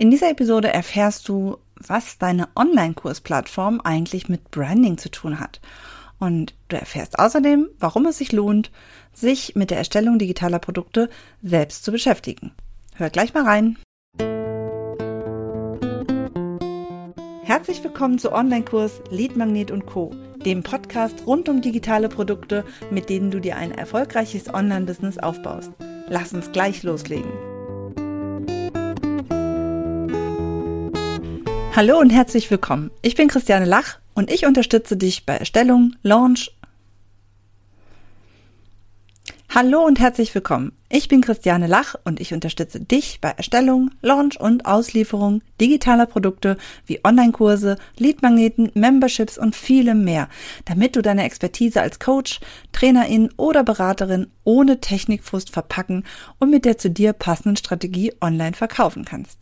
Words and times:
In 0.00 0.12
dieser 0.12 0.30
Episode 0.30 0.72
erfährst 0.72 1.28
du, 1.28 1.58
was 1.74 2.18
deine 2.18 2.48
Online-Kursplattform 2.54 3.80
eigentlich 3.80 4.28
mit 4.28 4.52
Branding 4.52 4.96
zu 4.96 5.10
tun 5.10 5.40
hat. 5.40 5.60
Und 6.20 6.54
du 6.68 6.76
erfährst 6.76 7.18
außerdem, 7.18 7.68
warum 7.80 8.06
es 8.06 8.18
sich 8.18 8.30
lohnt, 8.30 8.70
sich 9.12 9.56
mit 9.56 9.70
der 9.70 9.78
Erstellung 9.78 10.20
digitaler 10.20 10.60
Produkte 10.60 11.10
selbst 11.42 11.84
zu 11.84 11.90
beschäftigen. 11.90 12.52
Hör 12.94 13.10
gleich 13.10 13.34
mal 13.34 13.42
rein. 13.42 13.76
Herzlich 17.42 17.82
willkommen 17.82 18.20
zu 18.20 18.30
Online-Kurs 18.30 19.00
Lead 19.10 19.36
Magnet 19.36 19.72
und 19.72 19.86
Co., 19.86 20.14
dem 20.44 20.62
Podcast 20.62 21.26
rund 21.26 21.48
um 21.48 21.60
digitale 21.60 22.08
Produkte, 22.08 22.64
mit 22.92 23.10
denen 23.10 23.32
du 23.32 23.40
dir 23.40 23.56
ein 23.56 23.72
erfolgreiches 23.72 24.54
Online-Business 24.54 25.18
aufbaust. 25.18 25.72
Lass 26.08 26.32
uns 26.32 26.52
gleich 26.52 26.84
loslegen. 26.84 27.47
Hallo 31.78 32.00
und 32.00 32.10
herzlich 32.10 32.50
willkommen. 32.50 32.90
Ich 33.02 33.14
bin 33.14 33.28
Christiane 33.28 33.64
Lach 33.64 34.00
und 34.12 34.32
ich 34.32 34.46
unterstütze 34.46 34.96
dich 34.96 35.26
bei 35.26 35.36
Erstellung, 35.36 35.94
Launch. 36.02 36.50
Hallo 39.54 39.86
und 39.86 40.00
herzlich 40.00 40.34
willkommen. 40.34 40.72
Ich 40.88 41.06
bin 41.06 41.20
Christiane 41.20 41.68
Lach 41.68 41.94
und 42.02 42.18
ich 42.18 42.34
unterstütze 42.34 42.80
dich 42.80 43.20
bei 43.20 43.28
Erstellung, 43.30 43.92
Launch 44.02 44.40
und 44.40 44.66
Auslieferung 44.66 45.40
digitaler 45.60 46.06
Produkte 46.06 46.56
wie 46.84 46.98
Online-Kurse, 47.04 47.76
Leadmagneten, 47.96 48.72
Memberships 48.74 49.38
und 49.38 49.54
vielem 49.54 50.02
mehr, 50.02 50.28
damit 50.64 50.96
du 50.96 51.00
deine 51.00 51.22
Expertise 51.22 51.80
als 51.80 52.00
Coach, 52.00 52.40
Trainerin 52.72 53.30
oder 53.36 53.62
Beraterin 53.62 54.32
ohne 54.42 54.80
Technikfrust 54.80 55.50
verpacken 55.50 56.02
und 56.40 56.50
mit 56.50 56.64
der 56.64 56.76
zu 56.76 56.90
dir 56.90 57.12
passenden 57.12 57.56
Strategie 57.56 58.12
online 58.20 58.54
verkaufen 58.54 59.04
kannst. 59.04 59.38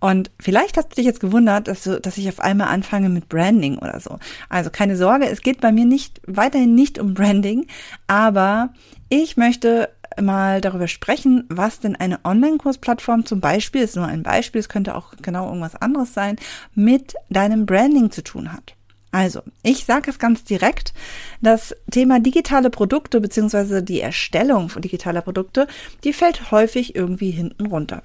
Und 0.00 0.30
vielleicht 0.38 0.76
hast 0.76 0.90
du 0.90 0.94
dich 0.96 1.06
jetzt 1.06 1.20
gewundert, 1.20 1.66
dass, 1.66 1.82
du, 1.82 2.00
dass 2.00 2.18
ich 2.18 2.28
auf 2.28 2.40
einmal 2.40 2.68
anfange 2.68 3.08
mit 3.08 3.28
Branding 3.28 3.78
oder 3.78 3.98
so. 4.00 4.18
Also 4.48 4.70
keine 4.70 4.96
Sorge, 4.96 5.28
es 5.28 5.42
geht 5.42 5.60
bei 5.60 5.72
mir 5.72 5.84
nicht 5.84 6.20
weiterhin 6.26 6.74
nicht 6.74 6.98
um 6.98 7.14
Branding, 7.14 7.66
aber 8.06 8.70
ich 9.08 9.36
möchte 9.36 9.90
mal 10.20 10.60
darüber 10.60 10.88
sprechen, 10.88 11.44
was 11.48 11.80
denn 11.80 11.96
eine 11.96 12.20
Online-Kursplattform 12.24 13.26
zum 13.26 13.40
Beispiel, 13.40 13.82
ist 13.82 13.96
nur 13.96 14.06
ein 14.06 14.22
Beispiel, 14.22 14.60
es 14.60 14.68
könnte 14.68 14.94
auch 14.94 15.14
genau 15.22 15.46
irgendwas 15.46 15.76
anderes 15.76 16.14
sein, 16.14 16.36
mit 16.74 17.14
deinem 17.28 17.66
Branding 17.66 18.10
zu 18.10 18.22
tun 18.22 18.52
hat. 18.52 18.74
Also, 19.10 19.40
ich 19.62 19.84
sage 19.84 20.10
es 20.10 20.18
ganz 20.18 20.44
direkt, 20.44 20.92
das 21.40 21.74
Thema 21.90 22.20
digitale 22.20 22.68
Produkte 22.68 23.20
beziehungsweise 23.20 23.82
die 23.82 24.00
Erstellung 24.00 24.68
von 24.68 24.82
digitaler 24.82 25.22
Produkte, 25.22 25.66
die 26.04 26.12
fällt 26.12 26.50
häufig 26.50 26.94
irgendwie 26.94 27.30
hinten 27.30 27.66
runter 27.66 28.02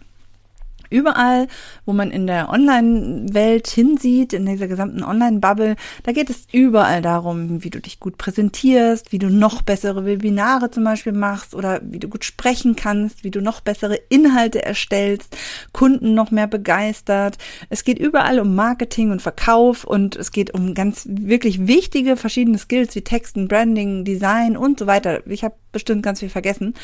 überall, 0.93 1.47
wo 1.85 1.93
man 1.93 2.11
in 2.11 2.27
der 2.27 2.49
Online-Welt 2.49 3.67
hinsieht, 3.67 4.31
in 4.33 4.45
dieser 4.45 4.67
gesamten 4.67 5.03
Online-Bubble, 5.03 5.75
da 6.03 6.11
geht 6.11 6.29
es 6.29 6.47
überall 6.51 7.01
darum, 7.01 7.63
wie 7.63 7.69
du 7.69 7.81
dich 7.81 7.99
gut 7.99 8.17
präsentierst, 8.17 9.11
wie 9.11 9.19
du 9.19 9.29
noch 9.29 9.61
bessere 9.63 10.05
Webinare 10.05 10.71
zum 10.71 10.83
Beispiel 10.83 11.13
machst 11.13 11.55
oder 11.55 11.81
wie 11.83 11.99
du 11.99 12.07
gut 12.07 12.23
sprechen 12.23 12.75
kannst, 12.75 13.23
wie 13.23 13.31
du 13.31 13.41
noch 13.41 13.61
bessere 13.61 13.95
Inhalte 14.09 14.63
erstellst, 14.63 15.35
Kunden 15.73 16.13
noch 16.13 16.31
mehr 16.31 16.47
begeistert. 16.47 17.37
Es 17.69 17.83
geht 17.83 17.99
überall 17.99 18.39
um 18.39 18.55
Marketing 18.55 19.11
und 19.11 19.21
Verkauf 19.21 19.83
und 19.83 20.15
es 20.15 20.31
geht 20.31 20.53
um 20.53 20.73
ganz 20.73 21.07
wirklich 21.09 21.67
wichtige 21.67 22.15
verschiedene 22.15 22.57
Skills 22.57 22.95
wie 22.95 23.01
Texten, 23.01 23.47
Branding, 23.47 24.05
Design 24.05 24.55
und 24.55 24.79
so 24.79 24.87
weiter. 24.87 25.25
Ich 25.27 25.43
habe 25.43 25.55
bestimmt 25.71 26.03
ganz 26.03 26.19
viel 26.19 26.29
vergessen. 26.29 26.75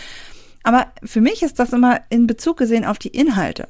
Aber 0.64 0.88
für 1.04 1.22
mich 1.22 1.42
ist 1.42 1.60
das 1.60 1.74
immer 1.74 2.02
in 2.10 2.28
Bezug 2.28 2.58
gesehen 2.58 2.86
auf 2.86 3.00
die 3.00 3.10
Inhalte. 3.10 3.68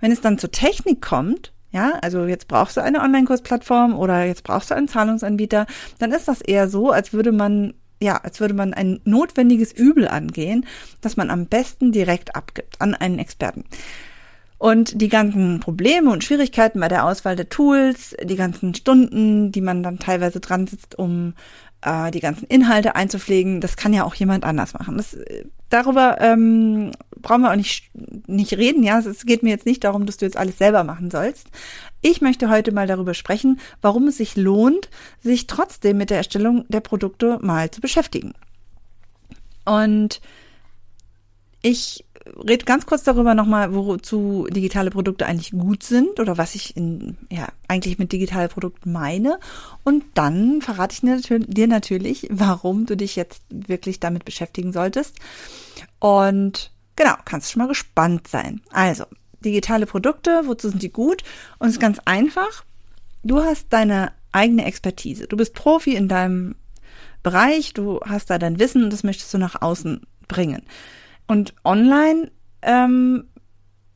Wenn 0.00 0.12
es 0.12 0.20
dann 0.20 0.38
zur 0.38 0.50
Technik 0.50 1.00
kommt, 1.00 1.52
ja, 1.70 1.98
also 2.02 2.26
jetzt 2.26 2.48
brauchst 2.48 2.76
du 2.76 2.82
eine 2.82 3.00
Online-Kursplattform 3.00 3.98
oder 3.98 4.24
jetzt 4.24 4.44
brauchst 4.44 4.70
du 4.70 4.74
einen 4.74 4.88
Zahlungsanbieter, 4.88 5.66
dann 5.98 6.12
ist 6.12 6.28
das 6.28 6.40
eher 6.40 6.68
so, 6.68 6.90
als 6.90 7.12
würde 7.12 7.32
man 7.32 7.74
ja, 8.00 8.16
als 8.16 8.40
würde 8.40 8.54
man 8.54 8.74
ein 8.74 9.00
notwendiges 9.04 9.72
Übel 9.72 10.06
angehen, 10.06 10.66
das 11.00 11.16
man 11.16 11.30
am 11.30 11.46
besten 11.46 11.90
direkt 11.92 12.36
abgibt 12.36 12.80
an 12.80 12.94
einen 12.94 13.18
Experten. 13.18 13.64
Und 14.58 15.00
die 15.00 15.08
ganzen 15.08 15.60
Probleme 15.60 16.10
und 16.10 16.24
Schwierigkeiten 16.24 16.80
bei 16.80 16.88
der 16.88 17.04
Auswahl 17.04 17.36
der 17.36 17.48
Tools, 17.48 18.16
die 18.22 18.34
ganzen 18.34 18.74
Stunden, 18.74 19.52
die 19.52 19.60
man 19.60 19.84
dann 19.84 20.00
teilweise 20.00 20.40
dran 20.40 20.66
sitzt, 20.66 20.98
um 20.98 21.34
äh, 21.82 22.10
die 22.10 22.20
ganzen 22.20 22.46
Inhalte 22.46 22.94
einzupflegen, 22.96 23.60
das 23.60 23.76
kann 23.76 23.92
ja 23.92 24.04
auch 24.04 24.14
jemand 24.14 24.44
anders 24.44 24.74
machen. 24.74 24.96
Das, 24.96 25.14
äh, 25.14 25.44
darüber 25.68 26.20
ähm, 26.20 26.92
brauchen 27.20 27.42
wir 27.42 27.50
auch 27.50 27.56
nicht, 27.56 27.90
nicht 28.26 28.54
reden. 28.54 28.82
Ja, 28.82 28.98
es 28.98 29.26
geht 29.26 29.42
mir 29.42 29.50
jetzt 29.50 29.66
nicht 29.66 29.84
darum, 29.84 30.06
dass 30.06 30.16
du 30.16 30.24
jetzt 30.24 30.36
alles 30.36 30.58
selber 30.58 30.84
machen 30.84 31.10
sollst. 31.10 31.48
Ich 32.00 32.20
möchte 32.20 32.50
heute 32.50 32.72
mal 32.72 32.86
darüber 32.86 33.14
sprechen, 33.14 33.60
warum 33.80 34.08
es 34.08 34.18
sich 34.18 34.36
lohnt, 34.36 34.88
sich 35.20 35.46
trotzdem 35.46 35.98
mit 35.98 36.10
der 36.10 36.18
Erstellung 36.18 36.64
der 36.68 36.80
Produkte 36.80 37.38
mal 37.40 37.70
zu 37.70 37.80
beschäftigen. 37.80 38.34
Und 39.64 40.20
ich 41.62 42.04
rede 42.48 42.64
ganz 42.64 42.86
kurz 42.86 43.02
darüber 43.02 43.34
nochmal, 43.34 43.74
wozu 43.74 44.46
digitale 44.50 44.90
Produkte 44.90 45.26
eigentlich 45.26 45.52
gut 45.52 45.82
sind 45.82 46.20
oder 46.20 46.38
was 46.38 46.54
ich 46.54 46.76
in, 46.76 47.16
ja, 47.30 47.48
eigentlich 47.68 47.98
mit 47.98 48.12
digitalen 48.12 48.48
Produkten 48.48 48.92
meine. 48.92 49.38
Und 49.84 50.04
dann 50.14 50.60
verrate 50.62 50.94
ich 50.94 51.46
dir 51.46 51.68
natürlich, 51.68 52.28
warum 52.30 52.86
du 52.86 52.96
dich 52.96 53.16
jetzt 53.16 53.42
wirklich 53.50 54.00
damit 54.00 54.24
beschäftigen 54.24 54.72
solltest. 54.72 55.16
Und 55.98 56.70
genau, 56.96 57.14
kannst 57.24 57.50
schon 57.50 57.60
mal 57.60 57.68
gespannt 57.68 58.28
sein. 58.28 58.60
Also, 58.70 59.04
digitale 59.44 59.86
Produkte, 59.86 60.42
wozu 60.44 60.68
sind 60.68 60.82
die 60.82 60.92
gut? 60.92 61.22
Und 61.58 61.68
es 61.68 61.74
ist 61.74 61.80
ganz 61.80 61.98
einfach. 62.04 62.64
Du 63.22 63.42
hast 63.42 63.66
deine 63.70 64.12
eigene 64.32 64.64
Expertise. 64.64 65.26
Du 65.26 65.36
bist 65.36 65.54
Profi 65.54 65.94
in 65.94 66.08
deinem 66.08 66.54
Bereich, 67.22 67.74
du 67.74 68.00
hast 68.04 68.30
da 68.30 68.38
dein 68.38 68.58
Wissen 68.58 68.84
und 68.84 68.92
das 68.92 69.02
möchtest 69.02 69.32
du 69.34 69.38
nach 69.38 69.60
außen 69.60 70.02
bringen. 70.28 70.62
Und 71.28 71.54
online, 71.64 72.32
ähm, 72.62 73.24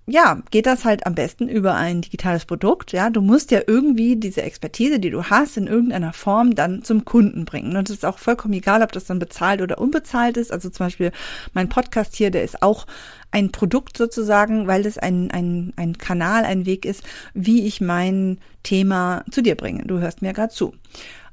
ja, 0.06 0.42
geht 0.50 0.66
das 0.66 0.84
halt 0.84 1.06
am 1.06 1.14
besten 1.14 1.48
über 1.48 1.74
ein 1.74 2.02
digitales 2.02 2.44
Produkt. 2.44 2.92
Ja, 2.92 3.08
du 3.08 3.20
musst 3.20 3.52
ja 3.52 3.60
irgendwie 3.66 4.16
diese 4.16 4.42
Expertise, 4.42 4.98
die 4.98 5.10
du 5.10 5.24
hast, 5.24 5.56
in 5.56 5.68
irgendeiner 5.68 6.12
Form 6.12 6.54
dann 6.54 6.82
zum 6.82 7.04
Kunden 7.04 7.44
bringen. 7.44 7.76
Und 7.76 7.88
es 7.88 7.96
ist 7.96 8.04
auch 8.04 8.18
vollkommen 8.18 8.54
egal, 8.54 8.82
ob 8.82 8.92
das 8.92 9.06
dann 9.06 9.20
bezahlt 9.20 9.62
oder 9.62 9.78
unbezahlt 9.78 10.36
ist. 10.36 10.52
Also 10.52 10.70
zum 10.70 10.86
Beispiel 10.86 11.12
mein 11.54 11.68
Podcast 11.68 12.16
hier, 12.16 12.30
der 12.30 12.42
ist 12.42 12.62
auch 12.62 12.86
ein 13.30 13.52
Produkt 13.52 13.96
sozusagen, 13.96 14.66
weil 14.66 14.82
das 14.82 14.98
ein, 14.98 15.30
ein, 15.30 15.72
ein 15.76 15.96
Kanal, 15.96 16.44
ein 16.44 16.66
Weg 16.66 16.84
ist, 16.84 17.04
wie 17.32 17.66
ich 17.66 17.80
mein 17.80 18.38
Thema 18.64 19.24
zu 19.30 19.40
dir 19.40 19.54
bringe. 19.54 19.84
Du 19.84 20.00
hörst 20.00 20.20
mir 20.20 20.32
gerade 20.32 20.52
zu. 20.52 20.74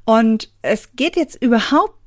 Und 0.05 0.51
es 0.61 0.93
geht 0.95 1.15
jetzt 1.15 1.41
überhaupt 1.41 1.98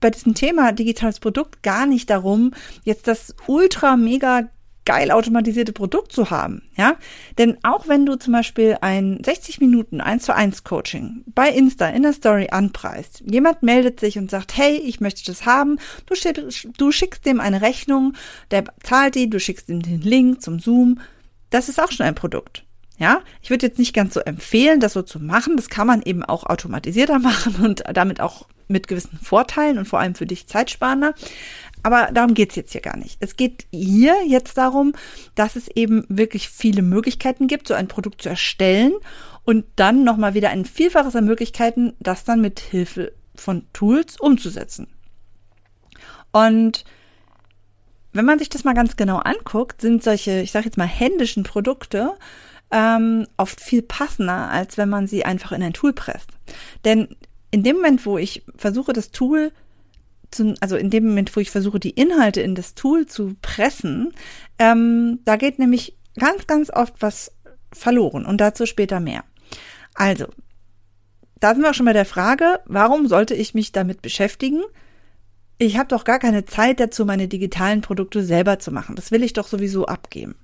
bei 0.00 0.10
diesem 0.10 0.34
Thema 0.34 0.72
digitales 0.72 1.20
Produkt 1.20 1.62
gar 1.62 1.86
nicht 1.86 2.10
darum, 2.10 2.52
jetzt 2.84 3.08
das 3.08 3.34
ultra 3.46 3.96
mega 3.96 4.48
geil 4.88 5.10
automatisierte 5.10 5.74
Produkt 5.74 6.12
zu 6.12 6.30
haben, 6.30 6.62
ja? 6.74 6.96
Denn 7.36 7.58
auch 7.62 7.88
wenn 7.88 8.06
du 8.06 8.16
zum 8.16 8.32
Beispiel 8.32 8.78
ein 8.80 9.22
60 9.22 9.60
Minuten 9.60 10.00
1 10.00 10.24
zu 10.24 10.34
1 10.34 10.64
Coaching 10.64 11.24
bei 11.26 11.50
Insta 11.50 11.88
in 11.88 12.04
der 12.04 12.14
Story 12.14 12.48
anpreist, 12.50 13.22
jemand 13.30 13.62
meldet 13.62 14.00
sich 14.00 14.16
und 14.16 14.30
sagt, 14.30 14.56
hey, 14.56 14.76
ich 14.78 15.00
möchte 15.00 15.26
das 15.26 15.44
haben, 15.44 15.78
du, 16.06 16.14
schick, 16.14 16.40
du 16.78 16.90
schickst 16.90 17.26
dem 17.26 17.38
eine 17.38 17.60
Rechnung, 17.60 18.14
der 18.50 18.64
zahlt 18.82 19.14
die, 19.14 19.28
du 19.28 19.38
schickst 19.38 19.68
ihm 19.68 19.82
den 19.82 20.00
Link 20.00 20.40
zum 20.40 20.58
Zoom, 20.58 21.00
das 21.50 21.68
ist 21.68 21.78
auch 21.82 21.92
schon 21.92 22.06
ein 22.06 22.14
Produkt. 22.14 22.64
Ja, 22.96 23.20
ich 23.42 23.50
würde 23.50 23.66
jetzt 23.66 23.78
nicht 23.78 23.94
ganz 23.94 24.14
so 24.14 24.20
empfehlen, 24.20 24.80
das 24.80 24.94
so 24.94 25.02
zu 25.02 25.20
machen. 25.20 25.56
Das 25.56 25.68
kann 25.68 25.86
man 25.86 26.02
eben 26.02 26.24
auch 26.24 26.44
automatisierter 26.44 27.18
machen 27.18 27.56
und 27.62 27.84
damit 27.92 28.22
auch 28.22 28.46
mit 28.68 28.86
gewissen 28.86 29.18
Vorteilen 29.18 29.78
und 29.78 29.86
vor 29.86 29.98
allem 29.98 30.14
für 30.14 30.26
dich 30.26 30.46
zeitsparender. 30.46 31.14
Aber 31.82 32.10
darum 32.12 32.34
geht's 32.34 32.56
jetzt 32.56 32.72
hier 32.72 32.80
gar 32.80 32.96
nicht. 32.96 33.16
Es 33.20 33.36
geht 33.36 33.66
hier 33.70 34.14
jetzt 34.26 34.58
darum, 34.58 34.92
dass 35.34 35.56
es 35.56 35.68
eben 35.68 36.04
wirklich 36.08 36.48
viele 36.48 36.82
Möglichkeiten 36.82 37.46
gibt, 37.46 37.68
so 37.68 37.74
ein 37.74 37.88
Produkt 37.88 38.22
zu 38.22 38.28
erstellen 38.28 38.92
und 39.44 39.64
dann 39.76 40.04
nochmal 40.04 40.34
wieder 40.34 40.50
ein 40.50 40.64
Vielfaches 40.64 41.16
an 41.16 41.24
Möglichkeiten, 41.24 41.94
das 42.00 42.24
dann 42.24 42.40
mit 42.40 42.60
Hilfe 42.60 43.12
von 43.34 43.66
Tools 43.72 44.18
umzusetzen. 44.20 44.88
Und 46.32 46.84
wenn 48.12 48.24
man 48.24 48.38
sich 48.38 48.48
das 48.48 48.64
mal 48.64 48.74
ganz 48.74 48.96
genau 48.96 49.18
anguckt, 49.18 49.80
sind 49.80 50.02
solche, 50.02 50.40
ich 50.40 50.50
sage 50.50 50.66
jetzt 50.66 50.78
mal, 50.78 50.86
händischen 50.86 51.44
Produkte 51.44 52.14
ähm, 52.70 53.26
oft 53.36 53.60
viel 53.60 53.82
passender, 53.82 54.50
als 54.50 54.76
wenn 54.76 54.88
man 54.88 55.06
sie 55.06 55.24
einfach 55.24 55.52
in 55.52 55.62
ein 55.62 55.72
Tool 55.72 55.92
presst. 55.92 56.30
Denn 56.84 57.16
in 57.50 57.62
dem 57.62 57.76
Moment, 57.76 58.04
wo 58.06 58.18
ich 58.18 58.44
versuche, 58.56 58.92
das 58.92 59.10
Tool 59.10 59.52
zu, 60.30 60.54
also 60.60 60.76
in 60.76 60.90
dem 60.90 61.06
Moment, 61.06 61.34
wo 61.34 61.40
ich 61.40 61.50
versuche, 61.50 61.80
die 61.80 61.90
Inhalte 61.90 62.40
in 62.40 62.54
das 62.54 62.74
Tool 62.74 63.06
zu 63.06 63.36
pressen, 63.40 64.12
ähm, 64.58 65.20
da 65.24 65.36
geht 65.36 65.58
nämlich 65.58 65.96
ganz, 66.18 66.46
ganz 66.46 66.70
oft 66.70 66.94
was 67.00 67.32
verloren 67.72 68.26
und 68.26 68.40
dazu 68.40 68.66
später 68.66 69.00
mehr. 69.00 69.24
Also, 69.94 70.26
da 71.40 71.54
sind 71.54 71.62
wir 71.62 71.70
auch 71.70 71.74
schon 71.74 71.86
bei 71.86 71.92
der 71.92 72.04
Frage, 72.04 72.60
warum 72.66 73.06
sollte 73.06 73.34
ich 73.34 73.54
mich 73.54 73.72
damit 73.72 74.02
beschäftigen? 74.02 74.62
Ich 75.58 75.76
habe 75.78 75.88
doch 75.88 76.04
gar 76.04 76.18
keine 76.18 76.44
Zeit 76.44 76.80
dazu, 76.80 77.04
meine 77.04 77.28
digitalen 77.28 77.80
Produkte 77.80 78.22
selber 78.22 78.58
zu 78.58 78.70
machen. 78.70 78.96
Das 78.96 79.10
will 79.10 79.22
ich 79.22 79.32
doch 79.32 79.48
sowieso 79.48 79.86
abgeben. 79.86 80.36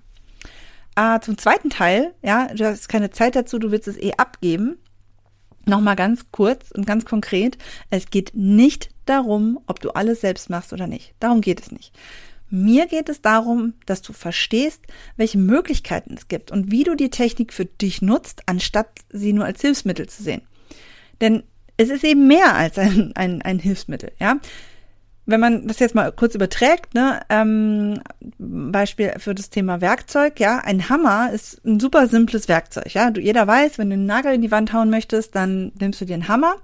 äh, 0.97 1.21
zum 1.21 1.39
zweiten 1.39 1.71
Teil, 1.71 2.15
ja, 2.23 2.49
du 2.55 2.65
hast 2.65 2.89
keine 2.89 3.11
Zeit 3.11 3.37
dazu, 3.37 3.59
du 3.59 3.71
willst 3.71 3.89
es 3.89 3.99
eh 3.99 4.15
abgeben. 4.17 4.79
Nochmal 5.67 5.97
ganz 5.97 6.27
kurz 6.31 6.71
und 6.71 6.87
ganz 6.87 7.05
konkret. 7.05 7.59
Es 7.91 8.11
geht 8.11 8.33
nicht 8.35 8.91
darum, 9.07 9.59
ob 9.67 9.81
du 9.81 9.91
alles 9.91 10.21
selbst 10.21 10.51
machst 10.51 10.73
oder 10.73 10.87
nicht. 10.87 11.15
Darum 11.21 11.41
geht 11.41 11.61
es 11.61 11.73
nicht. 11.73 11.93
Mir 12.51 12.87
geht 12.87 13.09
es 13.09 13.21
darum, 13.21 13.75
dass 13.87 14.03
du 14.03 14.13
verstehst, 14.13 14.83
welche 15.17 15.39
Möglichkeiten 15.39 16.15
es 16.15 16.29
gibt 16.29 16.51
und 16.51 16.71
wie 16.71 16.85
du 16.85 16.95
die 16.95 17.11
Technik 17.11 17.53
für 17.53 17.65
dich 17.65 18.03
nutzt, 18.03 18.43
anstatt 18.47 18.89
sie 19.11 19.33
nur 19.33 19.45
als 19.45 19.61
Hilfsmittel 19.61 20.09
zu 20.09 20.23
sehen. 20.23 20.43
Denn 21.21 21.43
es 21.77 21.91
ist 21.91 22.05
eben 22.05 22.29
mehr 22.29 22.55
als 22.55 22.79
ein, 22.79 23.13
ein, 23.17 23.43
ein 23.43 23.59
Hilfsmittel, 23.59 24.13
ja 24.21 24.39
wenn 25.27 25.41
man 25.41 25.67
das 25.67 25.79
jetzt 25.79 25.95
mal 25.95 26.13
kurz 26.13 26.35
überträgt, 26.35 26.95
ne, 26.95 27.21
ähm, 27.29 28.01
Beispiel 28.39 29.15
für 29.19 29.35
das 29.35 29.51
Thema 29.51 29.81
Werkzeug, 29.81 30.39
ja, 30.39 30.59
ein 30.59 30.89
Hammer 30.89 31.31
ist 31.33 31.65
ein 31.65 31.81
super 31.81 32.09
simples 32.09 32.49
Werkzeug, 32.49 32.93
ja. 32.95 33.11
Du, 33.11 33.21
jeder 33.21 33.47
weiß, 33.47 33.79
wenn 33.79 33.91
du 33.91 33.95
einen 33.95 34.07
Nagel 34.07 34.35
in 34.35 34.43
die 34.43 34.51
Wand 34.51 34.73
hauen 34.73 34.91
möchtest, 34.91 35.35
dann 35.35 35.73
nimmst 35.79 36.01
du 36.01 36.05
dir 36.05 36.15
einen 36.15 36.29
Hammer 36.29 36.57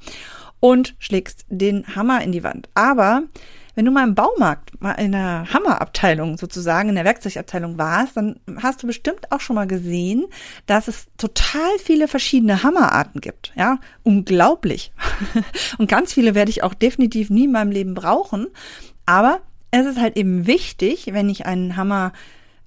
und 0.61 0.95
schlägst 0.99 1.47
den 1.49 1.97
Hammer 1.97 2.23
in 2.23 2.33
die 2.33 2.45
Wand. 2.45 2.69
Aber 2.75 3.23
wenn 3.81 3.87
du 3.87 3.93
mal 3.93 4.07
im 4.07 4.15
Baumarkt, 4.15 4.79
mal 4.83 4.93
in 4.93 5.13
der 5.13 5.47
Hammerabteilung 5.55 6.37
sozusagen, 6.37 6.91
in 6.91 6.97
der 6.97 7.07
Werkzeugabteilung 7.07 7.79
warst, 7.79 8.15
dann 8.15 8.39
hast 8.61 8.83
du 8.83 8.87
bestimmt 8.87 9.33
auch 9.33 9.41
schon 9.41 9.57
mal 9.57 9.67
gesehen, 9.67 10.27
dass 10.67 10.87
es 10.87 11.07
total 11.17 11.79
viele 11.83 12.07
verschiedene 12.07 12.63
Hammerarten 12.63 13.23
gibt. 13.23 13.55
Ja, 13.57 13.79
unglaublich. 14.03 14.93
Und 15.79 15.89
ganz 15.89 16.13
viele 16.13 16.35
werde 16.35 16.51
ich 16.51 16.63
auch 16.63 16.75
definitiv 16.75 17.31
nie 17.31 17.45
in 17.45 17.53
meinem 17.53 17.71
Leben 17.71 17.95
brauchen. 17.95 18.49
Aber 19.07 19.41
es 19.71 19.87
ist 19.87 19.99
halt 19.99 20.19
eben 20.19 20.47
wichtig, 20.47 21.15
wenn 21.15 21.31
ich 21.31 21.47
einen 21.47 21.75
Hammer 21.77 22.13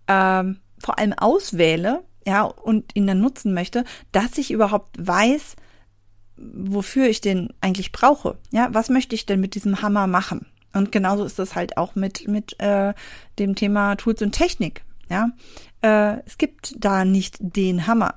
ähm, 0.08 0.62
vor 0.80 0.98
allem 0.98 1.14
auswähle, 1.14 2.02
ja, 2.26 2.42
und 2.42 2.96
ihn 2.96 3.06
dann 3.06 3.22
nutzen 3.22 3.54
möchte, 3.54 3.84
dass 4.12 4.40
ich 4.40 4.50
überhaupt 4.50 4.96
weiß, 4.98 5.58
wofür 6.38 7.08
ich 7.08 7.22
den 7.22 7.50
eigentlich 7.62 7.92
brauche. 7.92 8.40
Ja, 8.50 8.70
was 8.72 8.90
möchte 8.90 9.14
ich 9.14 9.28
denn 9.28 9.40
mit 9.40 9.54
diesem 9.54 9.84
Hammer 9.84 10.08
machen? 10.08 10.48
Und 10.74 10.92
genauso 10.92 11.24
ist 11.24 11.40
das 11.40 11.56
halt 11.56 11.78
auch 11.78 11.96
mit, 11.96 12.28
mit 12.28 12.60
äh, 12.60 12.94
dem 13.40 13.56
Thema 13.56 13.96
Tools 13.96 14.22
und 14.22 14.32
Technik. 14.32 14.84
Ja, 15.10 15.30
äh, 15.82 16.22
es 16.26 16.38
gibt 16.38 16.76
da 16.78 17.06
nicht 17.06 17.38
den 17.40 17.88
Hammer. 17.88 18.16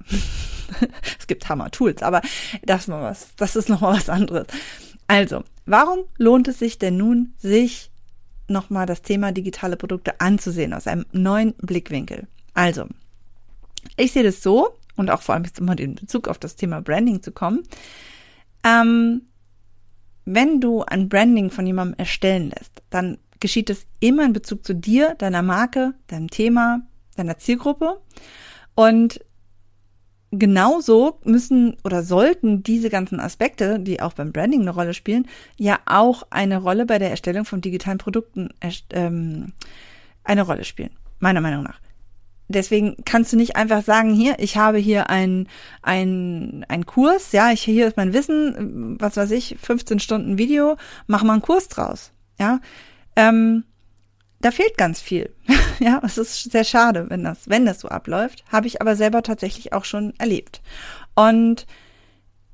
es 1.19 1.27
gibt 1.27 1.49
Hammer-Tools, 1.49 2.03
aber 2.03 2.23
das, 2.65 2.89
mal 2.89 3.03
was, 3.03 3.35
das 3.37 3.57
ist 3.57 3.69
nochmal 3.69 3.97
was 3.97 4.09
anderes. 4.09 4.47
Also, 5.07 5.45
warum 5.67 6.01
lohnt 6.17 6.49
es 6.49 6.59
sich 6.59 6.79
denn 6.79 6.97
nun, 6.97 7.35
sich 7.37 7.91
nochmal 8.49 8.87
das 8.87 9.03
Thema 9.03 9.33
digitale 9.33 9.77
Produkte 9.77 10.21
anzusehen 10.21 10.73
aus 10.73 10.87
einem 10.87 11.07
neuen 11.13 11.55
Blickwinkel? 11.55 12.27
Also, 12.55 12.87
ich 13.97 14.13
sehe 14.13 14.25
das 14.25 14.43
so, 14.43 14.77
und 14.97 15.11
auch 15.11 15.23
vor 15.23 15.35
allem 15.35 15.45
jetzt 15.45 15.59
immer 15.59 15.77
den 15.77 15.95
Bezug 15.95 16.29
auf 16.29 16.39
das 16.39 16.57
Thema 16.57 16.81
Branding 16.81 17.23
zu 17.23 17.31
kommen. 17.31 17.63
Ähm, 18.65 19.23
wenn 20.27 20.61
du 20.61 20.83
ein 20.83 21.09
Branding 21.09 21.51
von 21.51 21.67
jemandem 21.67 21.99
erstellen 21.99 22.51
lässt, 22.51 22.83
dann 22.91 23.19
geschieht 23.41 23.71
es 23.71 23.87
immer 24.01 24.25
in 24.25 24.33
Bezug 24.33 24.65
zu 24.65 24.75
dir, 24.75 25.15
deiner 25.15 25.43
Marke, 25.43 25.95
deinem 26.09 26.29
Thema, 26.29 26.83
deiner 27.17 27.39
Zielgruppe. 27.39 28.01
Und 28.75 29.21
genauso 30.33 31.21
müssen 31.25 31.77
oder 31.85 32.03
sollten 32.03 32.63
diese 32.63 32.91
ganzen 32.91 33.21
Aspekte, 33.21 33.79
die 33.79 34.03
auch 34.03 34.15
beim 34.15 34.33
Branding 34.33 34.63
eine 34.63 34.71
Rolle 34.71 34.95
spielen, 34.95 35.29
ja 35.57 35.79
auch 35.87 36.25
eine 36.31 36.59
Rolle 36.59 36.87
bei 36.87 36.99
der 36.99 37.11
Erstellung 37.11 37.45
von 37.45 37.61
digitalen 37.61 37.99
Produkten 37.99 38.51
ähm, 38.91 39.53
eine 40.25 40.43
Rolle 40.43 40.65
spielen, 40.65 40.91
meiner 41.21 41.41
Meinung 41.41 41.63
nach 41.63 41.81
deswegen 42.49 42.97
kannst 43.05 43.33
du 43.33 43.37
nicht 43.37 43.57
einfach 43.57 43.83
sagen, 43.83 44.13
hier, 44.15 44.37
ich 44.39 44.57
habe 44.57 44.79
hier 44.79 45.11
ein, 45.11 45.49
ein, 45.83 46.65
ein 46.69 46.87
Kurs, 46.87 47.33
ja, 47.33 47.51
ich, 47.53 47.63
hier 47.63 47.87
ist 47.87 47.97
mein 47.97 48.13
Wissen, 48.13 48.97
was 49.01 49.17
weiß 49.17 49.31
ich, 49.33 49.57
15 49.61 50.01
Stunden 50.01 50.39
Video, 50.39 50.77
mach 51.07 51.23
mal 51.23 51.35
einen 51.35 51.43
Kurs 51.43 51.69
draus, 51.69 52.13
ja. 52.39 52.61
Ähm, 53.17 53.65
da 54.41 54.51
fehlt 54.51 54.77
ganz 54.77 55.01
viel. 55.01 55.35
ja, 55.81 56.01
es 56.05 56.19
ist 56.19 56.51
sehr 56.51 56.65
schade, 56.65 57.07
wenn 57.09 57.25
das, 57.25 57.49
wenn 57.49 57.65
das 57.65 57.81
so 57.81 57.89
abläuft. 57.89 58.45
Habe 58.53 58.67
ich 58.67 58.81
aber 58.81 58.95
selber 58.95 59.23
tatsächlich 59.23 59.73
auch 59.73 59.85
schon 59.85 60.13
erlebt. 60.19 60.61
Und 61.15 61.67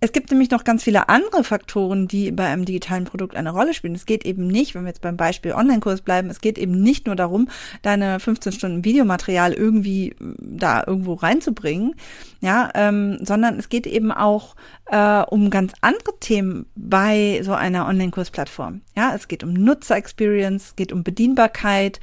es 0.03 0.11
gibt 0.11 0.33
nämlich 0.33 0.51
noch 0.51 0.65
ganz 0.65 0.83
viele 0.83 1.09
andere 1.09 1.45
Faktoren, 1.45 2.09
die 2.09 2.33
bei 2.33 2.49
einem 2.49 2.65
digitalen 2.65 3.05
Produkt 3.05 3.37
eine 3.37 3.51
Rolle 3.51 3.73
spielen. 3.73 3.95
Es 3.95 4.05
geht 4.05 4.27
eben 4.27 4.49
nicht, 4.49 4.75
wenn 4.75 4.83
wir 4.83 4.89
jetzt 4.89 5.01
beim 5.01 5.17
Beispiel 5.17 5.53
Online-Kurs 5.53 6.01
bleiben, 6.01 6.29
es 6.29 6.41
geht 6.41 6.59
eben 6.59 6.83
nicht 6.83 7.07
nur 7.07 7.15
darum, 7.15 7.49
deine 7.83 8.19
15 8.19 8.51
Stunden 8.51 8.85
Videomaterial 8.85 9.53
irgendwie 9.53 10.09
äh, 10.09 10.15
da 10.39 10.83
irgendwo 10.85 11.15
reinzubringen, 11.15 11.95
ja, 12.41 12.69
ähm, 12.75 13.19
sondern 13.23 13.61
es 13.61 13.69
geht 13.69 13.87
eben 13.87 14.11
auch 14.11 14.57
äh, 14.87 15.23
um 15.23 15.51
ganz 15.51 15.73
andere 15.83 16.19
Themen 16.19 16.67
bei 16.75 17.41
so 17.45 17.53
einer 17.53 17.87
Online-Kursplattform. 17.87 18.81
Ja, 18.97 19.15
es 19.15 19.29
geht 19.29 19.45
um 19.45 19.53
Nutzer-Experience, 19.53 20.65
es 20.65 20.77
geht 20.77 20.93
um 20.93 21.05
Bedienbarkeit 21.05 22.01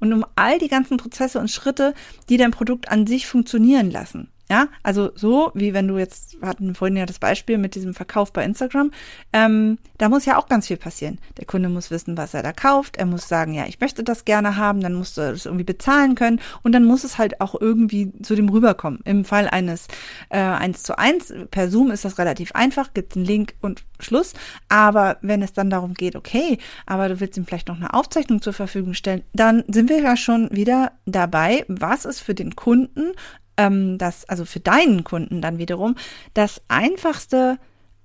und 0.00 0.14
um 0.14 0.24
all 0.36 0.58
die 0.58 0.68
ganzen 0.68 0.96
Prozesse 0.96 1.38
und 1.38 1.50
Schritte, 1.50 1.92
die 2.30 2.38
dein 2.38 2.50
Produkt 2.50 2.90
an 2.90 3.06
sich 3.06 3.26
funktionieren 3.26 3.90
lassen. 3.90 4.30
Ja, 4.52 4.68
also 4.82 5.12
so 5.14 5.50
wie 5.54 5.72
wenn 5.72 5.88
du 5.88 5.96
jetzt, 5.96 6.38
wir 6.42 6.46
hatten 6.46 6.74
vorhin 6.74 6.98
ja 6.98 7.06
das 7.06 7.18
Beispiel 7.18 7.56
mit 7.56 7.74
diesem 7.74 7.94
Verkauf 7.94 8.34
bei 8.34 8.44
Instagram, 8.44 8.90
ähm, 9.32 9.78
da 9.96 10.10
muss 10.10 10.26
ja 10.26 10.36
auch 10.36 10.46
ganz 10.46 10.66
viel 10.66 10.76
passieren. 10.76 11.18
Der 11.38 11.46
Kunde 11.46 11.70
muss 11.70 11.90
wissen, 11.90 12.18
was 12.18 12.34
er 12.34 12.42
da 12.42 12.52
kauft, 12.52 12.98
er 12.98 13.06
muss 13.06 13.26
sagen, 13.26 13.54
ja, 13.54 13.64
ich 13.64 13.80
möchte 13.80 14.04
das 14.04 14.26
gerne 14.26 14.58
haben, 14.58 14.82
dann 14.82 14.92
musst 14.92 15.16
du 15.16 15.22
das 15.22 15.46
irgendwie 15.46 15.64
bezahlen 15.64 16.16
können 16.16 16.38
und 16.62 16.72
dann 16.72 16.84
muss 16.84 17.02
es 17.02 17.16
halt 17.16 17.40
auch 17.40 17.58
irgendwie 17.58 18.12
zu 18.20 18.34
dem 18.34 18.50
rüberkommen. 18.50 19.00
Im 19.06 19.24
Fall 19.24 19.48
eines 19.48 19.88
äh, 20.28 20.36
1 20.36 20.82
zu 20.82 20.98
1 20.98 21.32
per 21.50 21.70
Zoom 21.70 21.90
ist 21.90 22.04
das 22.04 22.18
relativ 22.18 22.52
einfach, 22.52 22.92
gibt 22.92 23.16
einen 23.16 23.24
Link 23.24 23.54
und 23.62 23.84
Schluss. 24.00 24.34
Aber 24.68 25.16
wenn 25.22 25.40
es 25.40 25.54
dann 25.54 25.70
darum 25.70 25.94
geht, 25.94 26.14
okay, 26.14 26.58
aber 26.84 27.08
du 27.08 27.20
willst 27.20 27.38
ihm 27.38 27.46
vielleicht 27.46 27.68
noch 27.68 27.76
eine 27.76 27.94
Aufzeichnung 27.94 28.42
zur 28.42 28.52
Verfügung 28.52 28.92
stellen, 28.92 29.22
dann 29.32 29.64
sind 29.68 29.88
wir 29.88 30.02
ja 30.02 30.14
schon 30.14 30.50
wieder 30.50 30.92
dabei, 31.06 31.64
was 31.68 32.04
ist 32.04 32.20
für 32.20 32.34
den 32.34 32.54
Kunden 32.54 33.12
ähm, 33.56 33.98
das, 33.98 34.28
also 34.28 34.44
für 34.44 34.60
deinen 34.60 35.04
Kunden 35.04 35.40
dann 35.42 35.58
wiederum, 35.58 35.96
das 36.34 36.62
einfachste 36.68 37.58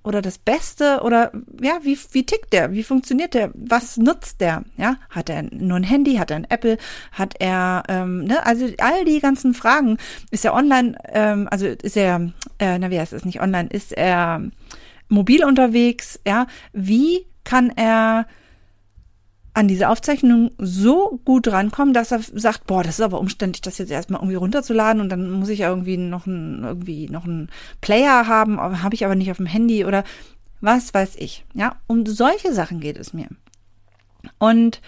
oder 0.07 0.21
das 0.21 0.37
Beste 0.37 1.01
oder 1.03 1.31
ja, 1.61 1.79
wie, 1.83 1.97
wie 2.11 2.25
tickt 2.25 2.53
der? 2.53 2.71
Wie 2.71 2.83
funktioniert 2.83 3.33
der? 3.33 3.51
Was 3.53 3.97
nutzt 3.97 4.39
der? 4.39 4.63
Ja, 4.77 4.95
hat 5.09 5.29
er 5.29 5.43
nur 5.43 5.77
ein 5.77 5.83
Handy? 5.83 6.15
Hat 6.15 6.31
er 6.31 6.37
ein 6.37 6.49
Apple? 6.49 6.77
Hat 7.11 7.35
er, 7.39 7.83
ähm, 7.89 8.23
ne, 8.23 8.45
also 8.45 8.67
all 8.79 9.03
die 9.03 9.19
ganzen 9.19 9.53
Fragen. 9.53 9.97
Ist 10.31 10.45
er 10.45 10.53
online, 10.53 10.97
ähm, 11.09 11.47
also 11.51 11.67
ist 11.67 11.97
er, 11.97 12.31
äh, 12.57 12.79
na 12.79 12.89
wie 12.89 12.99
heißt 12.99 13.11
es 13.11 13.25
nicht 13.25 13.41
online, 13.41 13.67
ist 13.69 13.91
er 13.91 14.41
mobil 15.09 15.43
unterwegs? 15.43 16.19
Ja, 16.25 16.47
wie 16.71 17.25
kann 17.43 17.71
er 17.75 18.27
an 19.57 19.67
diese 19.67 19.89
Aufzeichnung 19.89 20.51
so 20.59 21.19
gut 21.25 21.47
rankommen, 21.47 21.91
dass 21.91 22.11
er 22.11 22.19
sagt, 22.21 22.67
boah, 22.67 22.83
das 22.83 22.99
ist 22.99 23.01
aber 23.01 23.19
umständlich, 23.19 23.61
das 23.61 23.79
jetzt 23.79 23.89
erstmal 23.89 24.21
irgendwie 24.21 24.35
runterzuladen 24.35 25.01
und 25.01 25.09
dann 25.09 25.31
muss 25.31 25.49
ich 25.49 25.59
ja 25.59 25.69
irgendwie 25.69 25.97
noch 25.97 26.27
ein, 26.27 26.63
irgendwie 26.63 27.09
noch 27.09 27.25
einen 27.25 27.49
Player 27.81 28.27
haben, 28.27 28.61
habe 28.61 28.93
ich 28.93 29.03
aber 29.03 29.15
nicht 29.15 29.31
auf 29.31 29.37
dem 29.37 29.47
Handy 29.47 29.83
oder 29.83 30.03
was 30.61 30.93
weiß 30.93 31.15
ich. 31.15 31.43
Ja, 31.55 31.77
um 31.87 32.05
solche 32.05 32.53
Sachen 32.53 32.79
geht 32.79 32.97
es 32.97 33.13
mir. 33.13 33.29
Und 34.37 34.79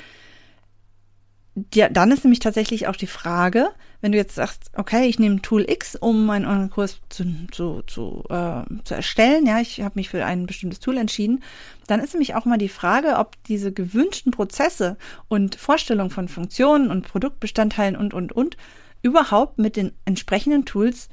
ja, 1.73 1.89
dann 1.89 2.11
ist 2.11 2.23
nämlich 2.23 2.39
tatsächlich 2.39 2.85
auch 2.85 2.95
die 2.95 3.07
Frage, 3.07 3.69
wenn 4.01 4.11
du 4.11 4.17
jetzt 4.17 4.35
sagst, 4.35 4.71
okay, 4.75 5.07
ich 5.07 5.19
nehme 5.19 5.41
Tool 5.41 5.69
X, 5.69 5.95
um 5.95 6.25
meinen 6.25 6.45
Online-Kurs 6.45 7.01
zu, 7.09 7.25
zu, 7.51 7.81
zu, 7.85 8.23
äh, 8.29 8.63
zu 8.83 8.95
erstellen, 8.95 9.45
ja, 9.45 9.59
ich 9.59 9.81
habe 9.81 9.95
mich 9.95 10.09
für 10.09 10.25
ein 10.25 10.45
bestimmtes 10.45 10.79
Tool 10.79 10.97
entschieden, 10.97 11.43
dann 11.87 11.99
ist 11.99 12.13
nämlich 12.13 12.35
auch 12.35 12.45
mal 12.45 12.57
die 12.57 12.69
Frage, 12.69 13.17
ob 13.17 13.41
diese 13.45 13.73
gewünschten 13.73 14.31
Prozesse 14.31 14.97
und 15.27 15.55
Vorstellungen 15.55 16.11
von 16.11 16.27
Funktionen 16.27 16.91
und 16.91 17.07
Produktbestandteilen 17.07 17.95
und, 17.95 18.13
und, 18.13 18.31
und 18.31 18.57
überhaupt 19.01 19.57
mit 19.57 19.75
den 19.75 19.91
entsprechenden 20.05 20.65
Tools 20.65 21.09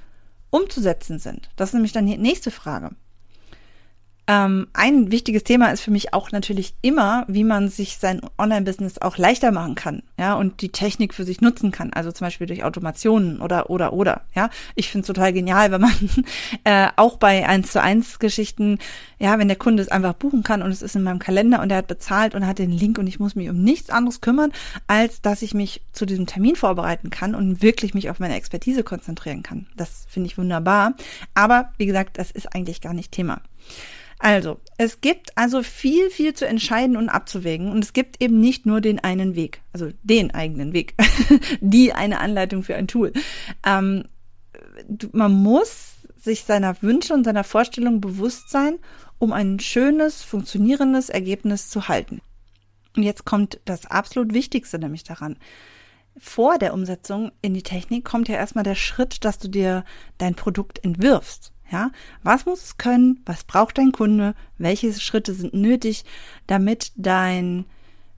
umzusetzen 0.51 1.19
sind. 1.19 1.51
Das 1.57 1.71
ist 1.71 1.75
nämlich 1.75 1.93
dann 1.93 2.07
die 2.07 2.19
nächste 2.19 2.51
Frage. 2.51 2.91
Ähm, 4.29 4.67
ein 4.73 5.13
wichtiges 5.13 5.45
Thema 5.45 5.71
ist 5.71 5.83
für 5.83 5.93
mich 5.93 6.13
auch 6.13 6.33
natürlich 6.33 6.75
immer, 6.83 7.25
wie 7.29 7.45
man 7.45 7.69
sich 7.69 7.99
sein 7.99 8.21
Online-Business 8.39 9.01
auch 9.01 9.19
leichter 9.19 9.53
machen 9.53 9.77
kann, 9.77 10.03
ja, 10.19 10.35
und 10.35 10.63
die 10.63 10.71
Technik 10.71 11.15
für 11.15 11.23
sich 11.23 11.41
nutzen 11.41 11.71
kann. 11.71 11.93
Also 11.93 12.11
zum 12.11 12.27
Beispiel 12.27 12.49
durch 12.49 12.65
Automationen 12.65 13.41
oder 13.41 13.71
oder 13.71 13.93
oder. 13.93 14.23
Ja, 14.35 14.51
ich 14.75 14.91
finde 14.91 15.03
es 15.03 15.07
total 15.07 15.33
genial, 15.33 15.71
wenn 15.71 15.81
man 15.81 15.95
äh, 16.65 16.89
auch 16.97 17.19
bei 17.19 17.47
1 17.47 17.71
zu 17.71 17.81
1 17.81 18.19
Geschichten, 18.19 18.79
ja, 19.21 19.39
wenn 19.39 19.47
der 19.47 19.57
Kunde 19.57 19.81
es 19.81 19.91
einfach 19.91 20.15
buchen 20.15 20.43
kann 20.43 20.61
und 20.61 20.73
es 20.73 20.83
ist 20.83 20.97
in 20.97 21.05
meinem 21.05 21.21
Kalender 21.21 21.63
und 21.63 21.71
er 21.71 21.79
hat 21.79 21.87
bezahlt 21.87 22.35
und 22.35 22.47
hat 22.49 22.59
den 22.59 22.73
Link 22.73 22.99
und 22.99 23.07
ich 23.07 23.21
muss 23.21 23.37
mich 23.37 23.49
um 23.49 23.63
nichts 23.63 23.91
anderes 23.91 24.21
kümmern, 24.21 24.53
als 24.89 25.23
dass 25.23 25.41
ich 25.41 25.55
mich 25.55 25.83
zu 25.93 26.05
diesem 26.05 26.27
Termin 26.27 26.57
vorbereiten 26.57 27.11
kann 27.11 27.37
und 27.37 27.63
wirklich 27.63 27.95
mich 27.95 28.11
auf 28.11 28.19
meine 28.19 28.35
Expertise 28.35 28.83
konzentrieren 28.83 29.45
kann. 29.45 29.69
Das 29.77 30.05
finde 30.09 30.27
ich 30.27 30.37
wunderbar. 30.37 30.95
Aber 31.35 31.71
wie 31.79 31.87
gesagt, 31.87 32.19
das 32.19 32.33
ist 32.33 32.53
eigentlich 32.53 32.81
gar 32.81 32.93
nicht 32.93 33.13
Thema. 33.13 33.41
Also, 34.19 34.61
es 34.79 35.01
gibt 35.01 35.37
also 35.37 35.63
viel, 35.63 36.11
viel 36.11 36.33
zu 36.33 36.47
entscheiden 36.47 36.97
und 36.97 37.09
abzuwägen 37.09 37.71
und 37.71 37.85
es 37.85 37.93
gibt 37.93 38.23
eben 38.23 38.41
nicht 38.41 38.65
nur 38.65 38.81
den 38.81 38.99
einen 38.99 39.37
Weg, 39.37 39.61
also 39.73 39.91
den 40.03 40.33
eigenen 40.33 40.73
Weg, 40.73 40.95
die 41.61 41.93
eine 41.93 42.21
Anleitung 42.21 42.63
für 42.63 42.77
ein 42.77 42.89
Tool. 42.89 43.13
Ähm, 43.65 44.05
man 45.13 45.33
muss 45.33 45.97
sich 46.17 46.45
seiner 46.45 46.81
Wünsche 46.83 47.15
und 47.15 47.25
seiner 47.25 47.45
Vorstellung 47.45 48.01
bewusst 48.01 48.51
sein, 48.51 48.79
um 49.19 49.33
ein 49.33 49.61
schönes, 49.61 50.23
funktionierendes 50.23 51.09
Ergebnis 51.09 51.69
zu 51.69 51.89
halten. 51.89 52.21
Und 52.97 53.03
jetzt 53.03 53.25
kommt 53.25 53.61
das 53.65 53.87
absolut 53.87 54.33
Wichtigste 54.33 54.79
nämlich 54.79 55.05
daran. 55.05 55.37
Vor 56.19 56.57
der 56.59 56.73
Umsetzung 56.73 57.31
in 57.43 57.53
die 57.53 57.63
Technik 57.63 58.05
kommt 58.05 58.29
ja 58.29 58.37
erstmal 58.37 58.65
der 58.65 58.75
Schritt, 58.75 59.25
dass 59.25 59.39
du 59.39 59.49
dir 59.49 59.85
dein 60.17 60.35
Produkt 60.35 60.83
entwirfst. 60.83 61.53
Ja, 61.71 61.91
was 62.23 62.47
muss 62.47 62.63
es 62.63 62.79
können? 62.79 63.21
Was 63.27 63.45
braucht 63.45 63.79
dein 63.79 63.93
Kunde? 63.93 64.35
Welche 64.57 64.93
Schritte 64.93 65.35
sind 65.35 65.53
nötig, 65.53 66.05
damit 66.47 66.93
dein 66.95 67.65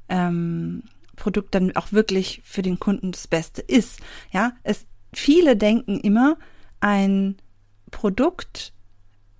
ähm, 0.08 0.82
Produkt 1.16 1.54
dann 1.54 1.74
auch 1.74 1.92
wirklich 1.92 2.42
für 2.44 2.62
den 2.62 2.78
Kunden 2.78 3.12
das 3.12 3.26
Beste 3.26 3.62
ist? 3.62 4.00
Ja, 4.30 4.52
es 4.64 4.86
viele 5.14 5.56
denken 5.56 5.98
immer, 6.00 6.36
ein 6.80 7.36
Produkt, 7.90 8.72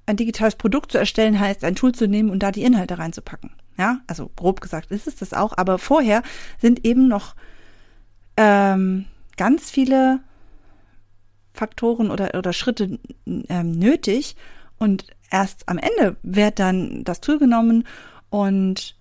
ein 0.06 0.16
digitales 0.16 0.56
Produkt 0.56 0.92
zu 0.92 0.98
erstellen 0.98 1.38
heißt, 1.38 1.64
ein 1.64 1.74
Tool 1.74 1.92
zu 1.92 2.08
nehmen 2.08 2.30
und 2.30 2.42
da 2.42 2.50
die 2.50 2.62
Inhalte 2.64 2.98
reinzupacken. 2.98 3.50
Ja, 3.76 4.00
also 4.06 4.30
grob 4.34 4.60
gesagt 4.60 4.90
ist 4.90 5.06
es 5.06 5.16
das 5.16 5.32
auch, 5.32 5.56
aber 5.56 5.78
vorher 5.78 6.22
sind 6.58 6.84
eben 6.84 7.08
noch 7.08 7.36
ähm, 8.36 9.04
ganz 9.36 9.70
viele 9.70 10.20
Faktoren 11.58 12.10
oder, 12.10 12.34
oder 12.36 12.52
Schritte 12.52 12.98
ähm, 13.26 13.72
nötig 13.72 14.36
und 14.78 15.06
erst 15.30 15.68
am 15.68 15.78
Ende 15.78 16.16
wird 16.22 16.58
dann 16.58 17.04
das 17.04 17.20
Tool 17.20 17.38
genommen 17.38 17.84
und 18.30 18.96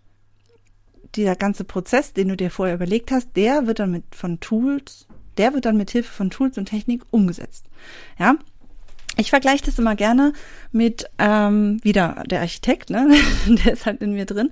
dieser 1.15 1.35
ganze 1.35 1.63
Prozess, 1.63 2.13
den 2.13 2.29
du 2.29 2.37
dir 2.37 2.51
vorher 2.51 2.75
überlegt 2.75 3.11
hast, 3.11 3.35
der 3.35 3.67
wird 3.67 3.79
dann 3.79 3.91
mit 3.91 4.03
von 4.15 4.39
Tools, 4.39 5.07
der 5.37 5.53
wird 5.53 5.65
dann 5.65 5.77
mit 5.77 5.91
Hilfe 5.91 6.11
von 6.11 6.29
Tools 6.29 6.57
und 6.57 6.65
Technik 6.65 7.03
umgesetzt. 7.11 7.65
Ja, 8.19 8.35
ich 9.17 9.29
vergleiche 9.29 9.65
das 9.65 9.79
immer 9.79 9.95
gerne 9.95 10.33
mit 10.71 11.09
ähm, 11.17 11.79
wieder 11.83 12.23
der 12.27 12.41
Architekt, 12.41 12.89
ne? 12.89 13.09
der 13.47 13.73
ist 13.73 13.85
halt 13.85 14.01
in 14.01 14.13
mir 14.13 14.25
drin. 14.25 14.51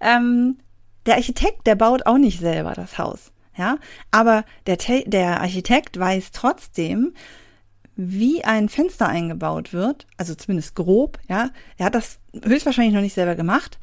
Ähm, 0.00 0.58
der 1.06 1.16
Architekt, 1.16 1.66
der 1.66 1.74
baut 1.74 2.06
auch 2.06 2.18
nicht 2.18 2.40
selber 2.40 2.72
das 2.72 2.98
Haus, 2.98 3.32
ja. 3.56 3.78
Aber 4.10 4.44
der, 4.66 4.76
der 5.06 5.40
Architekt 5.40 5.98
weiß 5.98 6.30
trotzdem, 6.32 7.12
wie 7.96 8.44
ein 8.44 8.68
Fenster 8.68 9.08
eingebaut 9.08 9.72
wird, 9.72 10.06
also 10.16 10.34
zumindest 10.34 10.74
grob, 10.74 11.18
ja. 11.28 11.50
Er 11.76 11.86
hat 11.86 11.94
das 11.94 12.18
höchstwahrscheinlich 12.44 12.94
noch 12.94 13.00
nicht 13.00 13.14
selber 13.14 13.34
gemacht, 13.34 13.78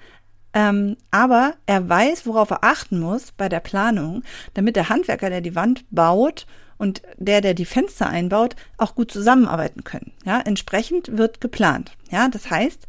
ähm, 0.54 0.98
aber 1.12 1.54
er 1.66 1.88
weiß, 1.88 2.26
worauf 2.26 2.50
er 2.52 2.64
achten 2.64 3.00
muss 3.00 3.32
bei 3.32 3.48
der 3.48 3.62
Planung, 3.62 4.24
damit 4.54 4.76
der 4.76 4.90
Handwerker, 4.90 5.30
der 5.30 5.42
die 5.42 5.56
Wand 5.56 5.86
baut 5.92 6.46
und 6.78 7.02
der, 7.18 7.42
der 7.42 7.54
die 7.54 7.66
Fenster 7.66 8.10
einbaut, 8.10 8.56
auch 8.78 8.96
gut 8.96 9.12
zusammenarbeiten 9.12 9.84
können. 9.84 10.12
Ja, 10.26 10.42
entsprechend 10.42 11.16
wird 11.18 11.40
geplant. 11.40 11.92
Ja, 12.10 12.28
das 12.28 12.50
heißt, 12.50 12.88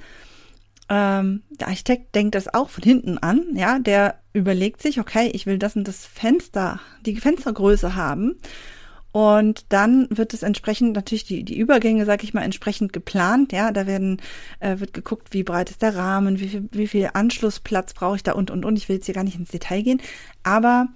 ähm, 0.88 1.42
der 1.50 1.68
Architekt 1.68 2.14
denkt 2.14 2.34
das 2.34 2.52
auch 2.52 2.68
von 2.68 2.82
hinten 2.82 3.18
an. 3.18 3.44
Ja, 3.54 3.78
der 3.78 4.18
überlegt 4.32 4.82
sich, 4.82 4.98
okay, 4.98 5.30
ich 5.32 5.46
will 5.46 5.58
das 5.58 5.76
und 5.76 5.86
das 5.86 6.04
Fenster, 6.06 6.80
die 7.06 7.16
Fenstergröße 7.16 7.94
haben. 7.94 8.38
Und 9.12 9.66
dann 9.68 10.08
wird 10.10 10.32
es 10.32 10.42
entsprechend 10.42 10.94
natürlich 10.94 11.24
die, 11.24 11.44
die 11.44 11.58
Übergänge, 11.58 12.06
sag 12.06 12.24
ich 12.24 12.32
mal, 12.32 12.42
entsprechend 12.42 12.92
geplant. 12.94 13.52
Ja, 13.52 13.70
da 13.70 13.86
werden 13.86 14.20
äh, 14.60 14.80
wird 14.80 14.94
geguckt, 14.94 15.28
wie 15.32 15.42
breit 15.42 15.70
ist 15.70 15.82
der 15.82 15.94
Rahmen, 15.94 16.40
wie 16.40 16.48
viel, 16.48 16.68
wie 16.72 16.88
viel 16.88 17.10
Anschlussplatz 17.12 17.92
brauche 17.92 18.16
ich 18.16 18.22
da 18.22 18.32
und 18.32 18.50
und 18.50 18.64
und. 18.64 18.76
Ich 18.76 18.88
will 18.88 18.96
jetzt 18.96 19.06
hier 19.06 19.14
gar 19.14 19.24
nicht 19.24 19.38
ins 19.38 19.50
Detail 19.50 19.82
gehen, 19.82 20.00
aber 20.42 20.88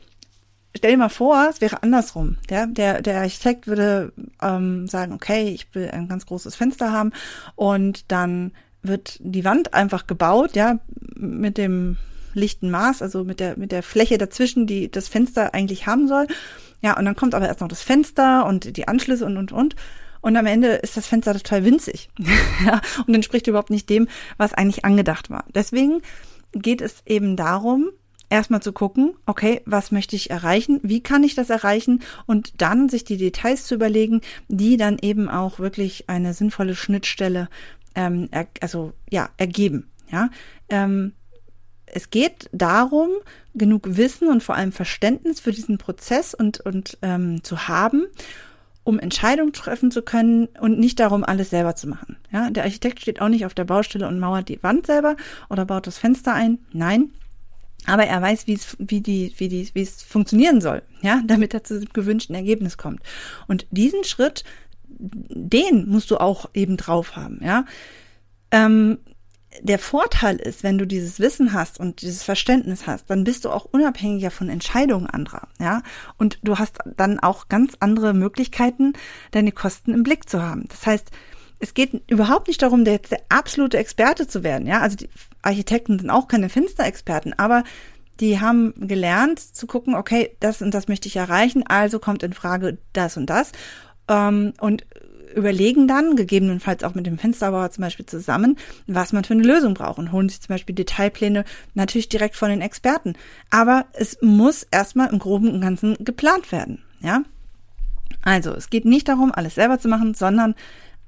stell 0.74 0.92
dir 0.92 0.98
mal 0.98 1.08
vor, 1.10 1.46
es 1.50 1.60
wäre 1.60 1.82
andersrum. 1.82 2.38
Ja? 2.50 2.66
Der, 2.66 3.02
der 3.02 3.20
Architekt 3.20 3.66
würde 3.66 4.12
ähm, 4.40 4.86
sagen, 4.86 5.12
okay, 5.12 5.48
ich 5.50 5.74
will 5.74 5.90
ein 5.90 6.08
ganz 6.08 6.26
großes 6.26 6.56
Fenster 6.56 6.92
haben 6.92 7.12
und 7.54 8.10
dann 8.10 8.52
wird 8.82 9.18
die 9.20 9.44
Wand 9.44 9.74
einfach 9.74 10.06
gebaut, 10.06 10.54
ja, 10.54 10.78
mit 11.16 11.58
dem 11.58 11.96
lichten 12.34 12.70
Maß, 12.70 13.02
also 13.02 13.24
mit 13.24 13.40
der, 13.40 13.58
mit 13.58 13.72
der 13.72 13.82
Fläche 13.82 14.18
dazwischen, 14.18 14.66
die 14.66 14.90
das 14.90 15.08
Fenster 15.08 15.54
eigentlich 15.54 15.86
haben 15.86 16.06
soll. 16.06 16.26
Ja, 16.86 16.96
und 16.96 17.04
dann 17.04 17.16
kommt 17.16 17.34
aber 17.34 17.48
erst 17.48 17.62
noch 17.62 17.66
das 17.66 17.82
Fenster 17.82 18.46
und 18.46 18.76
die 18.76 18.86
Anschlüsse 18.86 19.26
und, 19.26 19.36
und, 19.36 19.50
und. 19.50 19.74
Und 20.20 20.36
am 20.36 20.46
Ende 20.46 20.68
ist 20.68 20.96
das 20.96 21.08
Fenster 21.08 21.34
total 21.34 21.64
winzig. 21.64 22.10
ja, 22.64 22.80
und 23.08 23.12
entspricht 23.12 23.48
überhaupt 23.48 23.70
nicht 23.70 23.90
dem, 23.90 24.06
was 24.36 24.54
eigentlich 24.54 24.84
angedacht 24.84 25.28
war. 25.28 25.44
Deswegen 25.52 26.00
geht 26.52 26.80
es 26.80 27.02
eben 27.04 27.34
darum, 27.34 27.90
erstmal 28.30 28.62
zu 28.62 28.72
gucken, 28.72 29.14
okay, 29.26 29.62
was 29.66 29.90
möchte 29.90 30.14
ich 30.14 30.30
erreichen, 30.30 30.78
wie 30.84 31.02
kann 31.02 31.24
ich 31.24 31.34
das 31.34 31.50
erreichen 31.50 32.04
und 32.26 32.62
dann 32.62 32.88
sich 32.88 33.02
die 33.02 33.16
Details 33.16 33.66
zu 33.66 33.74
überlegen, 33.74 34.20
die 34.46 34.76
dann 34.76 34.98
eben 35.02 35.28
auch 35.28 35.58
wirklich 35.58 36.08
eine 36.08 36.34
sinnvolle 36.34 36.76
Schnittstelle 36.76 37.48
ähm, 37.96 38.28
er, 38.30 38.46
also 38.60 38.92
ja 39.10 39.30
ergeben. 39.38 39.90
Ja, 40.12 40.30
ähm, 40.68 41.14
es 41.86 42.10
geht 42.10 42.48
darum, 42.52 43.10
genug 43.54 43.96
Wissen 43.96 44.28
und 44.28 44.42
vor 44.42 44.54
allem 44.54 44.72
Verständnis 44.72 45.40
für 45.40 45.52
diesen 45.52 45.78
Prozess 45.78 46.34
und 46.34 46.60
und 46.60 46.98
ähm, 47.02 47.42
zu 47.42 47.68
haben 47.68 48.06
um 48.86 49.00
Entscheidungen 49.00 49.52
treffen 49.52 49.90
zu 49.90 50.00
können 50.00 50.46
und 50.60 50.78
nicht 50.78 51.00
darum, 51.00 51.24
alles 51.24 51.50
selber 51.50 51.74
zu 51.74 51.88
machen. 51.88 52.16
Ja, 52.30 52.50
der 52.50 52.62
Architekt 52.62 53.00
steht 53.00 53.20
auch 53.20 53.28
nicht 53.28 53.44
auf 53.44 53.52
der 53.52 53.64
Baustelle 53.64 54.06
und 54.06 54.20
mauert 54.20 54.48
die 54.48 54.62
Wand 54.62 54.86
selber 54.86 55.16
oder 55.50 55.64
baut 55.64 55.88
das 55.88 55.98
Fenster 55.98 56.32
ein. 56.32 56.60
Nein, 56.72 57.10
aber 57.86 58.04
er 58.04 58.22
weiß, 58.22 58.46
wie 58.46 58.54
es, 58.54 58.76
wie 58.78 59.00
die, 59.00 59.34
wie 59.38 59.48
die, 59.48 59.68
wie 59.74 59.82
es 59.82 60.02
funktionieren 60.02 60.60
soll, 60.60 60.82
ja, 61.02 61.20
damit 61.26 61.52
er 61.52 61.64
zu 61.64 61.80
dem 61.80 61.92
gewünschten 61.92 62.36
Ergebnis 62.36 62.76
kommt. 62.78 63.02
Und 63.48 63.66
diesen 63.70 64.04
Schritt, 64.04 64.44
den 64.88 65.88
musst 65.88 66.12
du 66.12 66.18
auch 66.18 66.50
eben 66.54 66.76
drauf 66.76 67.16
haben, 67.16 67.40
ja. 67.42 67.64
Ähm, 68.52 68.98
der 69.62 69.78
Vorteil 69.78 70.36
ist, 70.36 70.62
wenn 70.62 70.78
du 70.78 70.86
dieses 70.86 71.20
Wissen 71.20 71.52
hast 71.52 71.78
und 71.80 72.02
dieses 72.02 72.22
Verständnis 72.22 72.86
hast, 72.86 73.10
dann 73.10 73.24
bist 73.24 73.44
du 73.44 73.50
auch 73.50 73.64
unabhängiger 73.64 74.30
von 74.30 74.48
Entscheidungen 74.48 75.06
anderer, 75.06 75.48
ja. 75.58 75.82
Und 76.18 76.38
du 76.42 76.58
hast 76.58 76.78
dann 76.96 77.18
auch 77.18 77.48
ganz 77.48 77.74
andere 77.80 78.14
Möglichkeiten, 78.14 78.94
deine 79.30 79.52
Kosten 79.52 79.92
im 79.92 80.02
Blick 80.02 80.28
zu 80.28 80.42
haben. 80.42 80.66
Das 80.68 80.86
heißt, 80.86 81.10
es 81.58 81.74
geht 81.74 82.02
überhaupt 82.10 82.48
nicht 82.48 82.62
darum, 82.62 82.84
der 82.84 82.94
jetzt 82.94 83.12
der 83.12 83.22
absolute 83.28 83.78
Experte 83.78 84.26
zu 84.26 84.44
werden. 84.44 84.66
Ja, 84.66 84.80
also 84.80 84.96
die 84.96 85.08
Architekten 85.42 85.98
sind 85.98 86.10
auch 86.10 86.28
keine 86.28 86.48
Fensterexperten, 86.48 87.38
aber 87.38 87.64
die 88.20 88.40
haben 88.40 88.74
gelernt 88.76 89.40
zu 89.40 89.66
gucken, 89.66 89.94
okay, 89.94 90.36
das 90.40 90.62
und 90.62 90.72
das 90.72 90.88
möchte 90.88 91.08
ich 91.08 91.16
erreichen, 91.16 91.64
also 91.66 91.98
kommt 91.98 92.22
in 92.22 92.32
Frage 92.32 92.78
das 92.92 93.16
und 93.16 93.28
das. 93.28 93.52
Ähm, 94.08 94.54
und 94.60 94.86
überlegen 95.36 95.86
dann, 95.86 96.16
gegebenenfalls 96.16 96.82
auch 96.82 96.94
mit 96.94 97.06
dem 97.06 97.18
Fensterbauer 97.18 97.70
zum 97.70 97.82
Beispiel 97.82 98.06
zusammen, 98.06 98.56
was 98.86 99.12
man 99.12 99.22
für 99.22 99.34
eine 99.34 99.42
Lösung 99.42 99.74
braucht 99.74 99.98
und 99.98 100.10
holen 100.10 100.28
sich 100.28 100.40
zum 100.40 100.54
Beispiel 100.54 100.74
Detailpläne 100.74 101.44
natürlich 101.74 102.08
direkt 102.08 102.36
von 102.36 102.48
den 102.48 102.62
Experten. 102.62 103.14
Aber 103.50 103.84
es 103.92 104.18
muss 104.22 104.64
erstmal 104.64 105.12
im 105.12 105.18
Groben 105.18 105.52
und 105.52 105.60
Ganzen 105.60 105.96
geplant 106.00 106.50
werden. 106.50 106.82
Ja, 107.00 107.22
also 108.22 108.52
es 108.52 108.70
geht 108.70 108.84
nicht 108.84 109.08
darum, 109.08 109.30
alles 109.30 109.54
selber 109.54 109.78
zu 109.78 109.88
machen, 109.88 110.14
sondern 110.14 110.54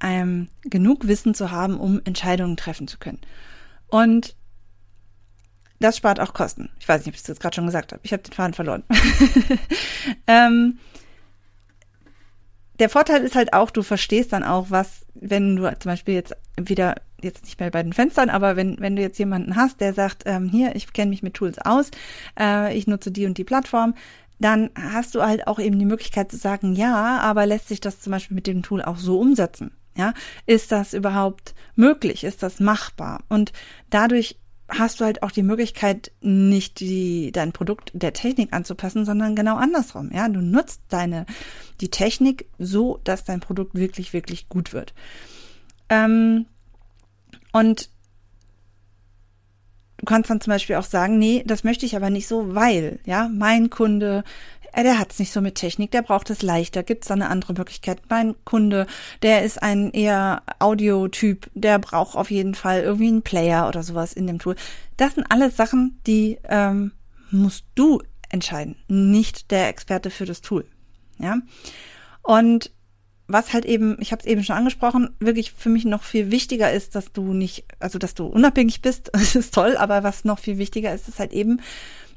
ähm, 0.00 0.48
genug 0.62 1.08
Wissen 1.08 1.34
zu 1.34 1.50
haben, 1.50 1.80
um 1.80 2.00
Entscheidungen 2.04 2.56
treffen 2.56 2.86
zu 2.86 2.98
können. 2.98 3.20
Und 3.88 4.36
das 5.80 5.96
spart 5.96 6.20
auch 6.20 6.34
Kosten. 6.34 6.70
Ich 6.78 6.88
weiß 6.88 7.00
nicht, 7.00 7.08
ob 7.08 7.14
ich 7.14 7.22
das 7.22 7.40
gerade 7.40 7.54
schon 7.54 7.66
gesagt 7.66 7.92
habe. 7.92 8.00
Ich 8.04 8.12
habe 8.12 8.22
den 8.22 8.32
Faden 8.32 8.54
verloren. 8.54 8.82
ähm, 10.26 10.78
der 12.78 12.88
Vorteil 12.88 13.22
ist 13.22 13.34
halt 13.34 13.52
auch, 13.52 13.70
du 13.70 13.82
verstehst 13.82 14.32
dann 14.32 14.44
auch, 14.44 14.66
was, 14.70 15.06
wenn 15.14 15.56
du 15.56 15.78
zum 15.78 15.90
Beispiel 15.90 16.14
jetzt 16.14 16.36
wieder, 16.56 16.96
jetzt 17.20 17.44
nicht 17.44 17.58
mehr 17.58 17.70
bei 17.70 17.82
den 17.82 17.92
Fenstern, 17.92 18.30
aber 18.30 18.56
wenn, 18.56 18.76
wenn 18.78 18.96
du 18.96 19.02
jetzt 19.02 19.18
jemanden 19.18 19.56
hast, 19.56 19.80
der 19.80 19.94
sagt, 19.94 20.22
ähm, 20.26 20.48
hier, 20.48 20.76
ich 20.76 20.92
kenne 20.92 21.10
mich 21.10 21.22
mit 21.22 21.34
Tools 21.34 21.58
aus, 21.58 21.90
äh, 22.38 22.76
ich 22.76 22.86
nutze 22.86 23.10
die 23.10 23.26
und 23.26 23.38
die 23.38 23.44
Plattform, 23.44 23.94
dann 24.38 24.70
hast 24.76 25.14
du 25.14 25.22
halt 25.22 25.46
auch 25.48 25.58
eben 25.58 25.78
die 25.78 25.84
Möglichkeit 25.84 26.30
zu 26.30 26.36
sagen, 26.36 26.74
ja, 26.74 27.18
aber 27.18 27.46
lässt 27.46 27.68
sich 27.68 27.80
das 27.80 28.00
zum 28.00 28.12
Beispiel 28.12 28.36
mit 28.36 28.46
dem 28.46 28.62
Tool 28.62 28.82
auch 28.82 28.96
so 28.96 29.18
umsetzen? 29.18 29.72
Ja, 29.96 30.14
ist 30.46 30.70
das 30.70 30.94
überhaupt 30.94 31.56
möglich? 31.74 32.22
Ist 32.22 32.44
das 32.44 32.60
machbar? 32.60 33.24
Und 33.28 33.52
dadurch 33.90 34.38
hast 34.68 35.00
du 35.00 35.04
halt 35.04 35.22
auch 35.22 35.30
die 35.30 35.42
Möglichkeit, 35.42 36.12
nicht 36.20 36.80
die, 36.80 37.32
dein 37.32 37.52
Produkt 37.52 37.90
der 37.94 38.12
Technik 38.12 38.52
anzupassen, 38.52 39.04
sondern 39.04 39.34
genau 39.34 39.56
andersrum. 39.56 40.10
Ja, 40.12 40.28
du 40.28 40.40
nutzt 40.40 40.82
deine, 40.88 41.24
die 41.80 41.90
Technik 41.90 42.46
so, 42.58 43.00
dass 43.04 43.24
dein 43.24 43.40
Produkt 43.40 43.74
wirklich, 43.74 44.12
wirklich 44.12 44.48
gut 44.48 44.72
wird. 44.72 44.92
Ähm, 45.88 46.46
und 47.52 47.88
du 49.96 50.04
kannst 50.04 50.28
dann 50.30 50.40
zum 50.40 50.52
Beispiel 50.52 50.76
auch 50.76 50.84
sagen, 50.84 51.18
nee, 51.18 51.42
das 51.46 51.64
möchte 51.64 51.86
ich 51.86 51.96
aber 51.96 52.10
nicht 52.10 52.28
so, 52.28 52.54
weil, 52.54 53.00
ja, 53.06 53.28
mein 53.28 53.70
Kunde 53.70 54.22
der 54.76 54.98
hat 54.98 55.12
es 55.12 55.18
nicht 55.18 55.32
so 55.32 55.40
mit 55.40 55.56
Technik, 55.56 55.90
der 55.90 56.02
braucht 56.02 56.30
es 56.30 56.42
leichter. 56.42 56.82
Gibt 56.82 57.04
es 57.04 57.08
da 57.08 57.14
eine 57.14 57.28
andere 57.28 57.54
Möglichkeit? 57.54 58.02
Mein 58.08 58.34
Kunde, 58.44 58.86
der 59.22 59.44
ist 59.44 59.62
ein 59.62 59.90
eher 59.90 60.42
Audiotyp, 60.58 61.50
der 61.54 61.78
braucht 61.78 62.16
auf 62.16 62.30
jeden 62.30 62.54
Fall 62.54 62.82
irgendwie 62.82 63.08
einen 63.08 63.22
Player 63.22 63.68
oder 63.68 63.82
sowas 63.82 64.12
in 64.12 64.26
dem 64.26 64.38
Tool. 64.38 64.56
Das 64.96 65.14
sind 65.14 65.30
alles 65.30 65.56
Sachen, 65.56 66.00
die 66.06 66.38
ähm, 66.48 66.92
musst 67.30 67.64
du 67.74 68.02
entscheiden, 68.28 68.76
nicht 68.88 69.50
der 69.50 69.68
Experte 69.68 70.10
für 70.10 70.26
das 70.26 70.40
Tool. 70.40 70.66
Ja. 71.18 71.38
Und 72.22 72.70
was 73.26 73.52
halt 73.52 73.66
eben, 73.66 73.96
ich 74.00 74.10
habe 74.10 74.20
es 74.20 74.26
eben 74.26 74.42
schon 74.42 74.56
angesprochen, 74.56 75.10
wirklich 75.20 75.52
für 75.52 75.68
mich 75.68 75.84
noch 75.84 76.02
viel 76.02 76.30
wichtiger 76.30 76.72
ist, 76.72 76.94
dass 76.94 77.12
du 77.12 77.34
nicht, 77.34 77.64
also 77.78 77.98
dass 77.98 78.14
du 78.14 78.26
unabhängig 78.26 78.80
bist, 78.80 79.10
das 79.12 79.36
ist 79.36 79.54
toll, 79.54 79.76
aber 79.76 80.02
was 80.02 80.24
noch 80.24 80.38
viel 80.38 80.58
wichtiger 80.58 80.94
ist, 80.94 81.08
ist 81.08 81.18
halt 81.18 81.32
eben, 81.32 81.60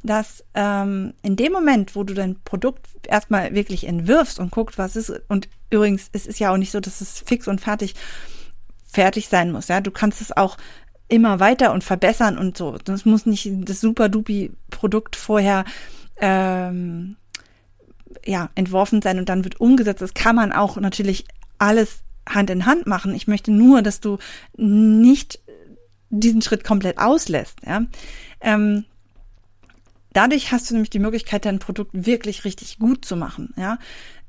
dass 0.04 0.44
ähm, 0.54 1.14
in 1.22 1.36
dem 1.36 1.52
Moment, 1.52 1.96
wo 1.96 2.04
du 2.04 2.14
dein 2.14 2.40
Produkt 2.44 2.88
erstmal 3.08 3.54
wirklich 3.54 3.88
entwirfst 3.88 4.40
und 4.40 4.52
guckst, 4.52 4.78
was 4.78 4.96
ist, 4.96 5.12
und 5.28 5.50
übrigens, 5.70 6.10
es 6.12 6.26
ist 6.26 6.40
ja 6.40 6.52
auch 6.52 6.58
nicht 6.58 6.72
so, 6.72 6.80
dass 6.80 7.02
es 7.02 7.20
fix 7.20 7.48
und 7.48 7.62
fertig 7.62 7.96
fertig 8.92 9.30
sein 9.30 9.52
muss. 9.52 9.70
Ja, 9.70 9.82
du 9.82 9.92
kannst 9.92 10.22
es 10.22 10.36
auch 10.36 10.58
immer 11.08 11.40
weiter 11.40 11.74
und 11.74 11.84
verbessern 11.84 12.38
und 12.38 12.58
so. 12.58 12.78
Das 12.78 13.06
muss 13.06 13.26
nicht 13.26 13.50
das 13.68 13.82
super 13.82 14.10
dupi 14.10 14.52
Produkt 14.70 15.16
vorher 15.16 15.66
ähm, 16.18 17.16
ja 18.26 18.50
entworfen 18.56 19.02
sein 19.02 19.18
und 19.18 19.30
dann 19.30 19.44
wird 19.44 19.60
umgesetzt. 19.60 20.02
Das 20.02 20.14
kann 20.14 20.36
man 20.36 20.52
auch 20.52 20.78
natürlich 20.78 21.26
alles 21.58 22.02
Hand 22.28 22.50
in 22.50 22.66
Hand 22.66 22.88
machen. 22.88 23.16
Ich 23.16 23.28
möchte 23.28 23.52
nur, 23.52 23.82
dass 23.82 24.00
du 24.00 24.18
nicht 24.56 25.40
diesen 26.10 26.42
Schritt 26.42 26.64
komplett 26.64 26.98
auslässt. 26.98 27.60
Ja. 27.66 27.84
Ähm, 28.42 28.86
dadurch 30.14 30.52
hast 30.52 30.70
du 30.70 30.74
nämlich 30.74 30.90
die 30.90 31.00
Möglichkeit, 31.00 31.46
dein 31.46 31.60
Produkt 31.60 31.92
wirklich 31.94 32.46
richtig 32.46 32.80
gut 32.80 33.06
zu 33.06 33.16
machen. 33.16 33.54
Ja, 33.58 33.78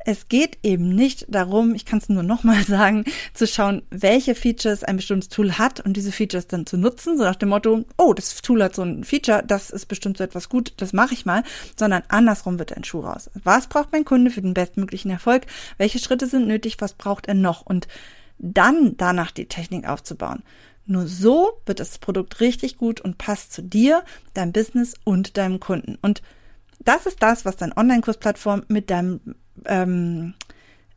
es 0.05 0.29
geht 0.29 0.59
eben 0.63 0.89
nicht 0.89 1.27
darum, 1.29 1.75
ich 1.75 1.85
kann 1.85 1.99
es 1.99 2.09
nur 2.09 2.23
nochmal 2.23 2.63
sagen, 2.67 3.05
zu 3.35 3.47
schauen, 3.47 3.83
welche 3.91 4.35
Features 4.35 4.85
ein 4.85 4.97
bestimmtes 4.97 5.29
Tool 5.29 5.53
hat 5.53 5.81
und 5.81 5.97
diese 5.97 6.13
Features 6.13 6.47
dann 6.47 6.67
zu 6.67 6.77
nutzen, 6.77 7.17
so 7.17 7.25
nach 7.25 7.37
dem 7.37 7.51
Motto, 7.51 7.85
oh, 7.99 8.13
das 8.13 8.43
Tool 8.43 8.63
hat 8.63 8.75
so 8.75 8.83
ein 8.83 9.05
Feature, 9.05 9.43
das 9.47 9.71
ist 9.71 9.87
bestimmt 9.87 10.19
so 10.19 10.25
etwas 10.25 10.49
gut, 10.49 10.75
das 10.79 10.93
mache 10.93 11.15
ich 11.15 11.27
mal, 11.27 11.45
sondern 11.77 12.03
andersrum 12.09 12.59
wird 12.59 12.77
ein 12.77 12.85
Schuh 12.85 13.01
raus. 13.01 13.31
Was 13.45 13.69
braucht 13.69 13.93
mein 13.93 14.05
Kunde 14.05 14.31
für 14.31 14.43
den 14.43 14.55
bestmöglichen 14.55 15.11
Erfolg? 15.11 15.47
Welche 15.79 15.99
Schritte 15.99 16.27
sind 16.27 16.47
nötig? 16.47 16.77
Was 16.81 16.95
braucht 16.95 17.27
er 17.27 17.35
noch? 17.35 17.63
Und 17.63 17.89
dann 18.39 18.97
danach 18.97 19.31
die 19.31 19.47
Technik 19.47 19.89
aufzubauen. 19.89 20.43
Nur 20.87 21.07
so 21.07 21.61
wird 21.67 21.81
das 21.81 21.99
Produkt 21.99 22.41
richtig 22.41 22.77
gut 22.77 23.01
und 23.01 23.19
passt 23.19 23.53
zu 23.53 23.63
dir, 23.63 24.05
deinem 24.35 24.53
Business 24.53 24.95
und 25.05 25.37
deinem 25.37 25.61
Kunden. 25.61 25.99
Und 26.03 26.23
das 26.81 27.07
ist 27.07 27.23
das, 27.23 27.45
was 27.45 27.57
deine 27.57 27.77
Online-Kursplattform 27.77 28.65
mit 28.69 28.91
deinem 28.91 29.21
ähm, 29.67 30.35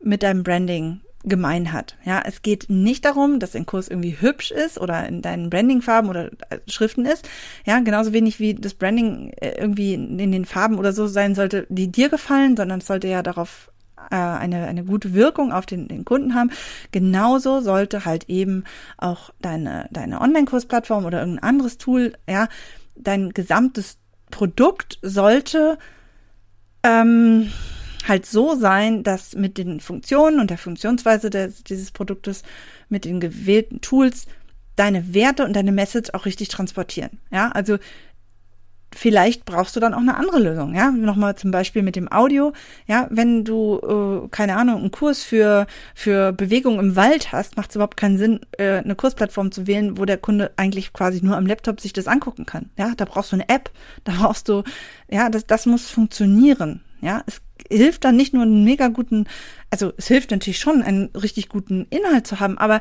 mit 0.00 0.22
deinem 0.22 0.42
Branding 0.42 1.00
gemein 1.24 1.72
hat. 1.72 1.96
Ja, 2.04 2.22
es 2.24 2.42
geht 2.42 2.70
nicht 2.70 3.04
darum, 3.04 3.40
dass 3.40 3.56
ein 3.56 3.66
Kurs 3.66 3.88
irgendwie 3.88 4.16
hübsch 4.20 4.52
ist 4.52 4.78
oder 4.78 5.06
in 5.08 5.22
deinen 5.22 5.50
Brandingfarben 5.50 6.08
oder 6.08 6.30
äh, 6.50 6.58
Schriften 6.68 7.04
ist. 7.04 7.28
Ja, 7.66 7.80
genauso 7.80 8.12
wenig 8.12 8.38
wie 8.38 8.54
das 8.54 8.74
Branding 8.74 9.32
äh, 9.40 9.58
irgendwie 9.58 9.94
in 9.94 10.32
den 10.32 10.44
Farben 10.44 10.78
oder 10.78 10.92
so 10.92 11.08
sein 11.08 11.34
sollte, 11.34 11.66
die 11.68 11.90
dir 11.90 12.08
gefallen, 12.08 12.56
sondern 12.56 12.78
es 12.78 12.86
sollte 12.86 13.08
ja 13.08 13.22
darauf 13.22 13.72
äh, 14.10 14.16
eine, 14.16 14.66
eine 14.66 14.84
gute 14.84 15.14
Wirkung 15.14 15.52
auf 15.52 15.66
den, 15.66 15.88
den 15.88 16.04
Kunden 16.04 16.34
haben. 16.34 16.50
Genauso 16.92 17.60
sollte 17.60 18.04
halt 18.04 18.28
eben 18.28 18.64
auch 18.98 19.30
deine, 19.40 19.88
deine 19.90 20.20
Online-Kursplattform 20.20 21.04
oder 21.04 21.20
irgendein 21.20 21.48
anderes 21.48 21.78
Tool, 21.78 22.14
ja, 22.28 22.48
dein 22.96 23.30
gesamtes 23.30 23.98
Produkt 24.30 24.98
sollte 25.02 25.78
ähm, 26.82 27.50
halt 28.06 28.26
so 28.26 28.54
sein, 28.54 29.02
dass 29.02 29.34
mit 29.34 29.58
den 29.58 29.80
Funktionen 29.80 30.40
und 30.40 30.50
der 30.50 30.58
Funktionsweise 30.58 31.30
des, 31.30 31.64
dieses 31.64 31.90
Produktes, 31.90 32.42
mit 32.88 33.04
den 33.04 33.20
gewählten 33.20 33.80
Tools, 33.80 34.26
deine 34.76 35.14
Werte 35.14 35.44
und 35.44 35.54
deine 35.54 35.72
Message 35.72 36.10
auch 36.12 36.26
richtig 36.26 36.48
transportieren. 36.48 37.18
Ja, 37.30 37.50
also 37.50 37.78
vielleicht 38.96 39.44
brauchst 39.44 39.76
du 39.76 39.80
dann 39.80 39.94
auch 39.94 40.00
eine 40.00 40.16
andere 40.16 40.38
Lösung, 40.38 40.74
ja. 40.74 40.90
Nochmal 40.90 41.36
zum 41.36 41.50
Beispiel 41.50 41.82
mit 41.82 41.96
dem 41.96 42.10
Audio, 42.10 42.52
ja, 42.86 43.06
wenn 43.10 43.44
du, 43.44 43.78
äh, 44.24 44.28
keine 44.28 44.56
Ahnung, 44.56 44.80
einen 44.80 44.90
Kurs 44.90 45.22
für, 45.22 45.66
für 45.94 46.32
Bewegung 46.32 46.80
im 46.80 46.96
Wald 46.96 47.32
hast, 47.32 47.56
macht 47.56 47.70
es 47.70 47.76
überhaupt 47.76 47.96
keinen 47.96 48.18
Sinn, 48.18 48.40
äh, 48.58 48.78
eine 48.78 48.96
Kursplattform 48.96 49.52
zu 49.52 49.66
wählen, 49.66 49.98
wo 49.98 50.04
der 50.04 50.18
Kunde 50.18 50.52
eigentlich 50.56 50.92
quasi 50.92 51.20
nur 51.22 51.36
am 51.36 51.46
Laptop 51.46 51.80
sich 51.80 51.92
das 51.92 52.08
angucken 52.08 52.46
kann. 52.46 52.70
Ja, 52.78 52.92
da 52.96 53.04
brauchst 53.04 53.32
du 53.32 53.36
eine 53.36 53.48
App, 53.48 53.70
da 54.04 54.12
brauchst 54.18 54.48
du, 54.48 54.62
ja, 55.10 55.28
das, 55.28 55.46
das 55.46 55.66
muss 55.66 55.90
funktionieren. 55.90 56.80
Ja, 57.02 57.22
es 57.26 57.42
hilft 57.70 58.04
dann 58.04 58.16
nicht 58.16 58.32
nur 58.32 58.42
einen 58.42 58.64
mega 58.64 58.88
guten, 58.88 59.26
also 59.70 59.92
es 59.96 60.08
hilft 60.08 60.30
natürlich 60.30 60.58
schon, 60.58 60.82
einen 60.82 61.10
richtig 61.14 61.48
guten 61.48 61.86
Inhalt 61.90 62.26
zu 62.26 62.40
haben, 62.40 62.56
aber 62.58 62.80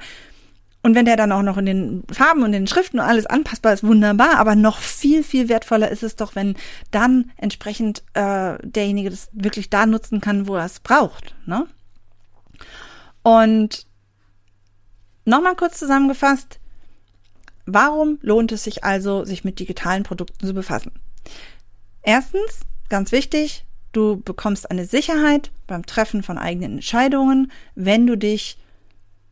und 0.85 0.93
wenn 0.93 1.05
der 1.05 1.17
dann 1.17 1.31
auch 1.31 1.41
noch 1.41 1.57
in 1.57 1.65
den 1.65 2.03
Farben 2.11 2.43
und 2.43 2.51
den 2.51 2.67
Schriften 2.67 2.99
und 2.99 3.05
alles 3.07 3.25
anpassbar 3.25 3.73
ist, 3.73 3.83
wunderbar. 3.83 4.37
Aber 4.37 4.53
noch 4.53 4.77
viel, 4.77 5.23
viel 5.23 5.49
wertvoller 5.49 5.89
ist 5.89 6.03
es 6.03 6.15
doch, 6.15 6.35
wenn 6.35 6.55
dann 6.91 7.31
entsprechend 7.37 8.03
äh, 8.13 8.59
derjenige 8.61 9.09
das 9.09 9.29
wirklich 9.31 9.71
da 9.71 9.87
nutzen 9.87 10.21
kann, 10.21 10.47
wo 10.47 10.55
er 10.55 10.65
es 10.65 10.79
braucht. 10.79 11.33
Ne? 11.47 11.65
Und 13.23 13.87
nochmal 15.25 15.55
kurz 15.55 15.79
zusammengefasst, 15.79 16.59
warum 17.65 18.19
lohnt 18.21 18.51
es 18.51 18.63
sich 18.63 18.83
also, 18.83 19.25
sich 19.25 19.43
mit 19.43 19.57
digitalen 19.57 20.03
Produkten 20.03 20.45
zu 20.45 20.53
befassen? 20.53 20.91
Erstens, 22.03 22.59
ganz 22.89 23.11
wichtig, 23.11 23.65
Du 23.95 24.19
bekommst 24.19 24.69
eine 24.69 24.83
Sicherheit 24.83 25.51
beim 25.67 25.85
Treffen 25.85 26.21
von 26.21 26.37
eigenen 26.37 26.73
Entscheidungen, 26.73 27.49
wenn 27.75 28.05
du 28.05 28.17
dich 28.17 28.57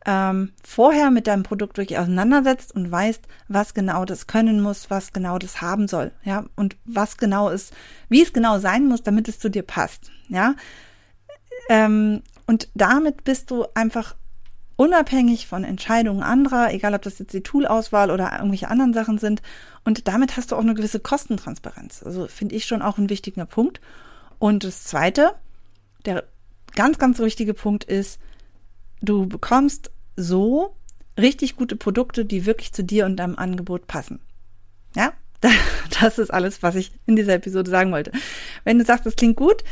ähm, 0.06 0.52
vorher 0.62 1.10
mit 1.10 1.26
deinem 1.26 1.42
Produkt 1.42 1.78
wirklich 1.78 1.98
auseinandersetzt 1.98 2.74
und 2.74 2.90
weißt, 2.90 3.22
was 3.48 3.74
genau 3.74 4.04
das 4.04 4.26
können 4.26 4.60
muss, 4.60 4.90
was 4.90 5.12
genau 5.12 5.38
das 5.38 5.62
haben 5.62 5.88
soll, 5.88 6.12
ja, 6.24 6.44
und 6.56 6.76
was 6.84 7.16
genau 7.16 7.48
ist, 7.48 7.72
wie 8.08 8.22
es 8.22 8.32
genau 8.32 8.58
sein 8.58 8.86
muss, 8.86 9.02
damit 9.02 9.28
es 9.28 9.38
zu 9.38 9.50
dir 9.50 9.62
passt, 9.62 10.10
ja. 10.28 10.54
Ähm, 11.68 12.22
und 12.46 12.68
damit 12.74 13.24
bist 13.24 13.50
du 13.50 13.64
einfach 13.74 14.14
unabhängig 14.76 15.46
von 15.46 15.64
Entscheidungen 15.64 16.22
anderer, 16.22 16.72
egal 16.72 16.94
ob 16.94 17.02
das 17.02 17.18
jetzt 17.18 17.32
die 17.32 17.42
Toolauswahl 17.42 18.10
oder 18.10 18.32
irgendwelche 18.32 18.68
anderen 18.68 18.92
Sachen 18.92 19.18
sind. 19.18 19.40
Und 19.84 20.08
damit 20.08 20.36
hast 20.36 20.50
du 20.50 20.56
auch 20.56 20.60
eine 20.60 20.74
gewisse 20.74 21.00
Kostentransparenz. 21.00 22.02
Also 22.02 22.26
finde 22.26 22.54
ich 22.56 22.66
schon 22.66 22.82
auch 22.82 22.98
ein 22.98 23.08
wichtiger 23.08 23.46
Punkt. 23.46 23.80
Und 24.38 24.64
das 24.64 24.84
Zweite, 24.84 25.34
der 26.06 26.24
ganz, 26.74 26.98
ganz 26.98 27.18
wichtige 27.20 27.54
Punkt 27.54 27.84
ist, 27.84 28.18
du 29.04 29.26
bekommst 29.26 29.90
so 30.16 30.76
richtig 31.18 31.56
gute 31.56 31.76
Produkte, 31.76 32.24
die 32.24 32.46
wirklich 32.46 32.72
zu 32.72 32.82
dir 32.82 33.06
und 33.06 33.16
deinem 33.16 33.36
Angebot 33.36 33.86
passen. 33.86 34.20
Ja, 34.96 35.12
das 36.00 36.18
ist 36.18 36.32
alles, 36.32 36.62
was 36.62 36.74
ich 36.74 36.92
in 37.06 37.16
dieser 37.16 37.34
Episode 37.34 37.70
sagen 37.70 37.92
wollte. 37.92 38.12
Wenn 38.64 38.78
du 38.78 38.84
sagst, 38.84 39.06
das 39.06 39.16
klingt 39.16 39.36
gut, 39.36 39.62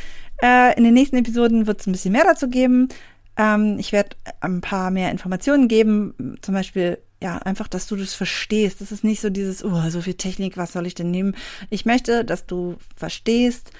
äh, 0.42 0.76
in 0.76 0.84
den 0.84 0.94
nächsten 0.94 1.16
Episoden 1.16 1.66
wird 1.66 1.80
es 1.80 1.86
ein 1.86 1.92
bisschen 1.92 2.12
mehr 2.12 2.24
dazu 2.24 2.48
geben. 2.48 2.88
Ähm, 3.36 3.76
ich 3.78 3.92
werde 3.92 4.16
ein 4.40 4.60
paar 4.60 4.90
mehr 4.90 5.10
Informationen 5.10 5.68
geben, 5.68 6.36
zum 6.42 6.54
Beispiel 6.54 6.98
ja, 7.22 7.38
einfach, 7.38 7.68
dass 7.68 7.86
du 7.86 7.96
das 7.96 8.14
verstehst. 8.14 8.80
Das 8.80 8.90
ist 8.90 9.04
nicht 9.04 9.20
so 9.20 9.30
dieses, 9.30 9.64
oh, 9.64 9.88
so 9.88 10.00
viel 10.00 10.14
Technik, 10.14 10.56
was 10.56 10.72
soll 10.72 10.86
ich 10.86 10.94
denn 10.94 11.10
nehmen? 11.10 11.36
Ich 11.70 11.86
möchte, 11.86 12.24
dass 12.24 12.46
du 12.46 12.76
verstehst, 12.96 13.70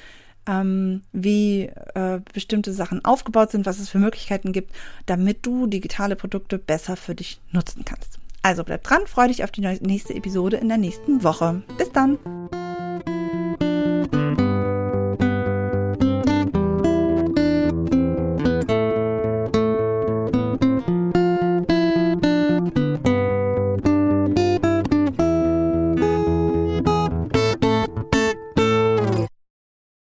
ähm, 0.47 1.03
wie 1.13 1.71
äh, 1.95 2.21
bestimmte 2.33 2.73
Sachen 2.73 3.05
aufgebaut 3.05 3.51
sind, 3.51 3.67
was 3.67 3.79
es 3.79 3.89
für 3.89 3.99
Möglichkeiten 3.99 4.53
gibt, 4.53 4.73
damit 5.07 5.45
du 5.47 5.67
digitale 5.67 6.17
Produkte 6.17 6.59
besser 6.59 6.97
für 6.97 7.15
dich 7.15 7.41
nutzen 7.51 7.85
kannst. 7.85 8.19
Also 8.43 8.65
bleib 8.65 8.83
dran, 8.83 9.07
freue 9.07 9.29
dich 9.29 9.45
auf 9.45 9.53
die 9.53 9.61
nächste 9.61 10.15
Episode 10.15 10.57
in 10.57 10.69
der 10.69 10.79
nächsten 10.79 11.23
Woche. 11.23 11.63
Bis 11.79 11.93
dann! 11.93 12.19